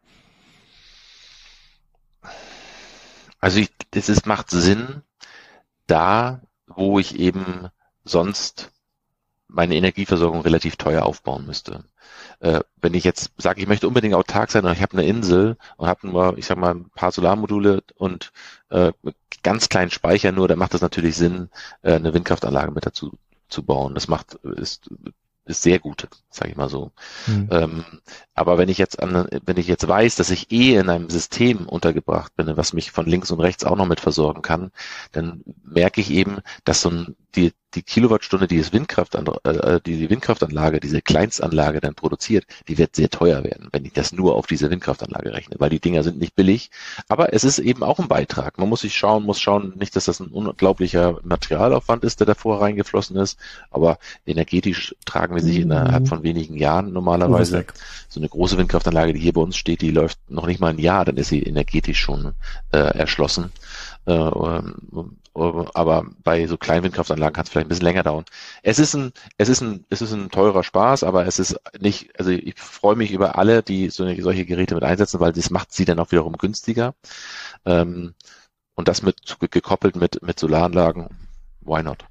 [3.40, 5.04] Also ich, das ist, macht Sinn,
[5.86, 7.70] da, wo ich eben
[8.04, 8.72] sonst
[9.48, 11.86] meine Energieversorgung relativ teuer aufbauen müsste.
[12.40, 15.58] Äh, wenn ich jetzt sage, ich möchte unbedingt autark sein und ich habe eine Insel
[15.78, 18.32] und habe nur, ich sag mal, ein paar Solarmodule und
[18.70, 18.92] äh,
[19.44, 21.50] ganz kleinen Speicher nur, dann macht das natürlich Sinn,
[21.82, 23.18] äh, eine Windkraftanlage mit dazu
[23.50, 23.96] zu bauen.
[23.96, 24.90] Das macht ist
[25.48, 26.92] ist sehr gut, sage ich mal so.
[27.26, 27.48] Mhm.
[27.52, 27.86] Ähm,
[28.34, 31.68] aber wenn ich jetzt an, wenn ich jetzt weiß, dass ich eh in einem System
[31.68, 34.72] untergebracht bin, was mich von links und rechts auch noch mit versorgen kann,
[35.12, 39.80] dann merke ich eben, dass so ein, die, die Kilowattstunde, die, das Windkraft, äh, äh,
[39.86, 44.12] die, die Windkraftanlage, diese Kleinstanlage dann produziert, die wird sehr teuer werden, wenn ich das
[44.12, 46.72] nur auf diese Windkraftanlage rechne, weil die Dinger sind nicht billig.
[47.08, 48.58] Aber es ist eben auch ein Beitrag.
[48.58, 52.62] Man muss sich schauen, muss schauen, nicht, dass das ein unglaublicher Materialaufwand ist, der davor
[52.62, 53.38] reingeflossen ist,
[53.70, 55.64] aber energetisch tragen wir sich mhm.
[55.64, 57.66] innerhalb von wenigen Jahren normalerweise.
[58.10, 60.80] So eine große Windkraftanlage, die hier bei uns steht, die läuft noch nicht mal ein
[60.80, 62.34] Jahr, dann ist sie energetisch schon
[62.72, 63.52] äh, erschlossen.
[64.08, 68.26] Äh, ähm, aber bei so kleinen Windkraftanlagen kann es vielleicht ein bisschen länger dauern.
[68.64, 72.18] Es ist ein, es ist ein, es ist ein teurer Spaß, aber es ist nicht,
[72.18, 75.50] also ich freue mich über alle, die so eine, solche Geräte mit einsetzen, weil das
[75.50, 76.96] macht sie dann auch wiederum günstiger.
[77.66, 78.14] Ähm,
[78.76, 81.10] und das mit gekoppelt mit, mit Solaranlagen,
[81.62, 82.06] why not?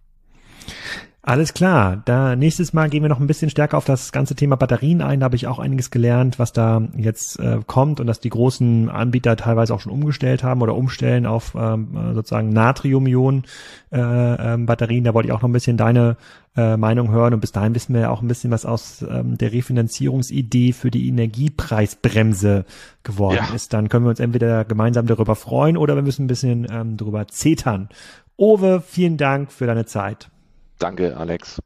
[1.28, 2.00] Alles klar.
[2.04, 5.18] Da nächstes Mal gehen wir noch ein bisschen stärker auf das ganze Thema Batterien ein.
[5.18, 8.88] Da habe ich auch einiges gelernt, was da jetzt äh, kommt und dass die großen
[8.88, 13.42] Anbieter teilweise auch schon umgestellt haben oder umstellen auf ähm, sozusagen Natrium-Ionen
[13.90, 15.02] äh, ähm, Batterien.
[15.02, 16.16] Da wollte ich auch noch ein bisschen deine
[16.56, 19.36] äh, Meinung hören und bis dahin wissen wir ja auch ein bisschen was aus ähm,
[19.36, 22.66] der Refinanzierungsidee für die Energiepreisbremse
[23.02, 23.52] geworden ja.
[23.52, 23.72] ist.
[23.72, 27.26] Dann können wir uns entweder gemeinsam darüber freuen oder wir müssen ein bisschen ähm, darüber
[27.26, 27.88] zetern.
[28.36, 30.30] Owe, vielen Dank für deine Zeit.
[30.78, 31.60] Danke, Alex.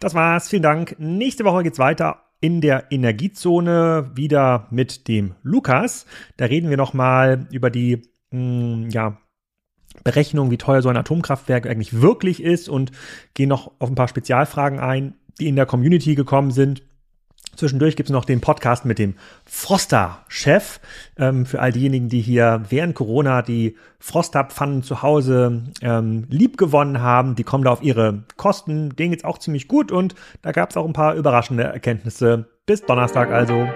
[0.00, 0.48] Das war's.
[0.48, 0.96] Vielen Dank.
[0.98, 6.06] Nächste Woche geht's weiter in der Energiezone wieder mit dem Lukas.
[6.36, 9.18] Da reden wir nochmal über die, mh, mm, ja,
[10.04, 12.92] Berechnung, wie teuer so ein Atomkraftwerk eigentlich wirklich ist und
[13.34, 16.82] gehen noch auf ein paar Spezialfragen ein, die in der Community gekommen sind.
[17.58, 20.78] Zwischendurch gibt es noch den Podcast mit dem Froster-Chef.
[21.18, 27.00] Ähm, für all diejenigen, die hier während Corona die Froster-Pfannen zu Hause ähm, lieb gewonnen
[27.00, 28.94] haben, die kommen da auf ihre Kosten.
[28.94, 32.46] Denen geht's auch ziemlich gut und da gab es auch ein paar überraschende Erkenntnisse.
[32.64, 33.66] Bis Donnerstag also.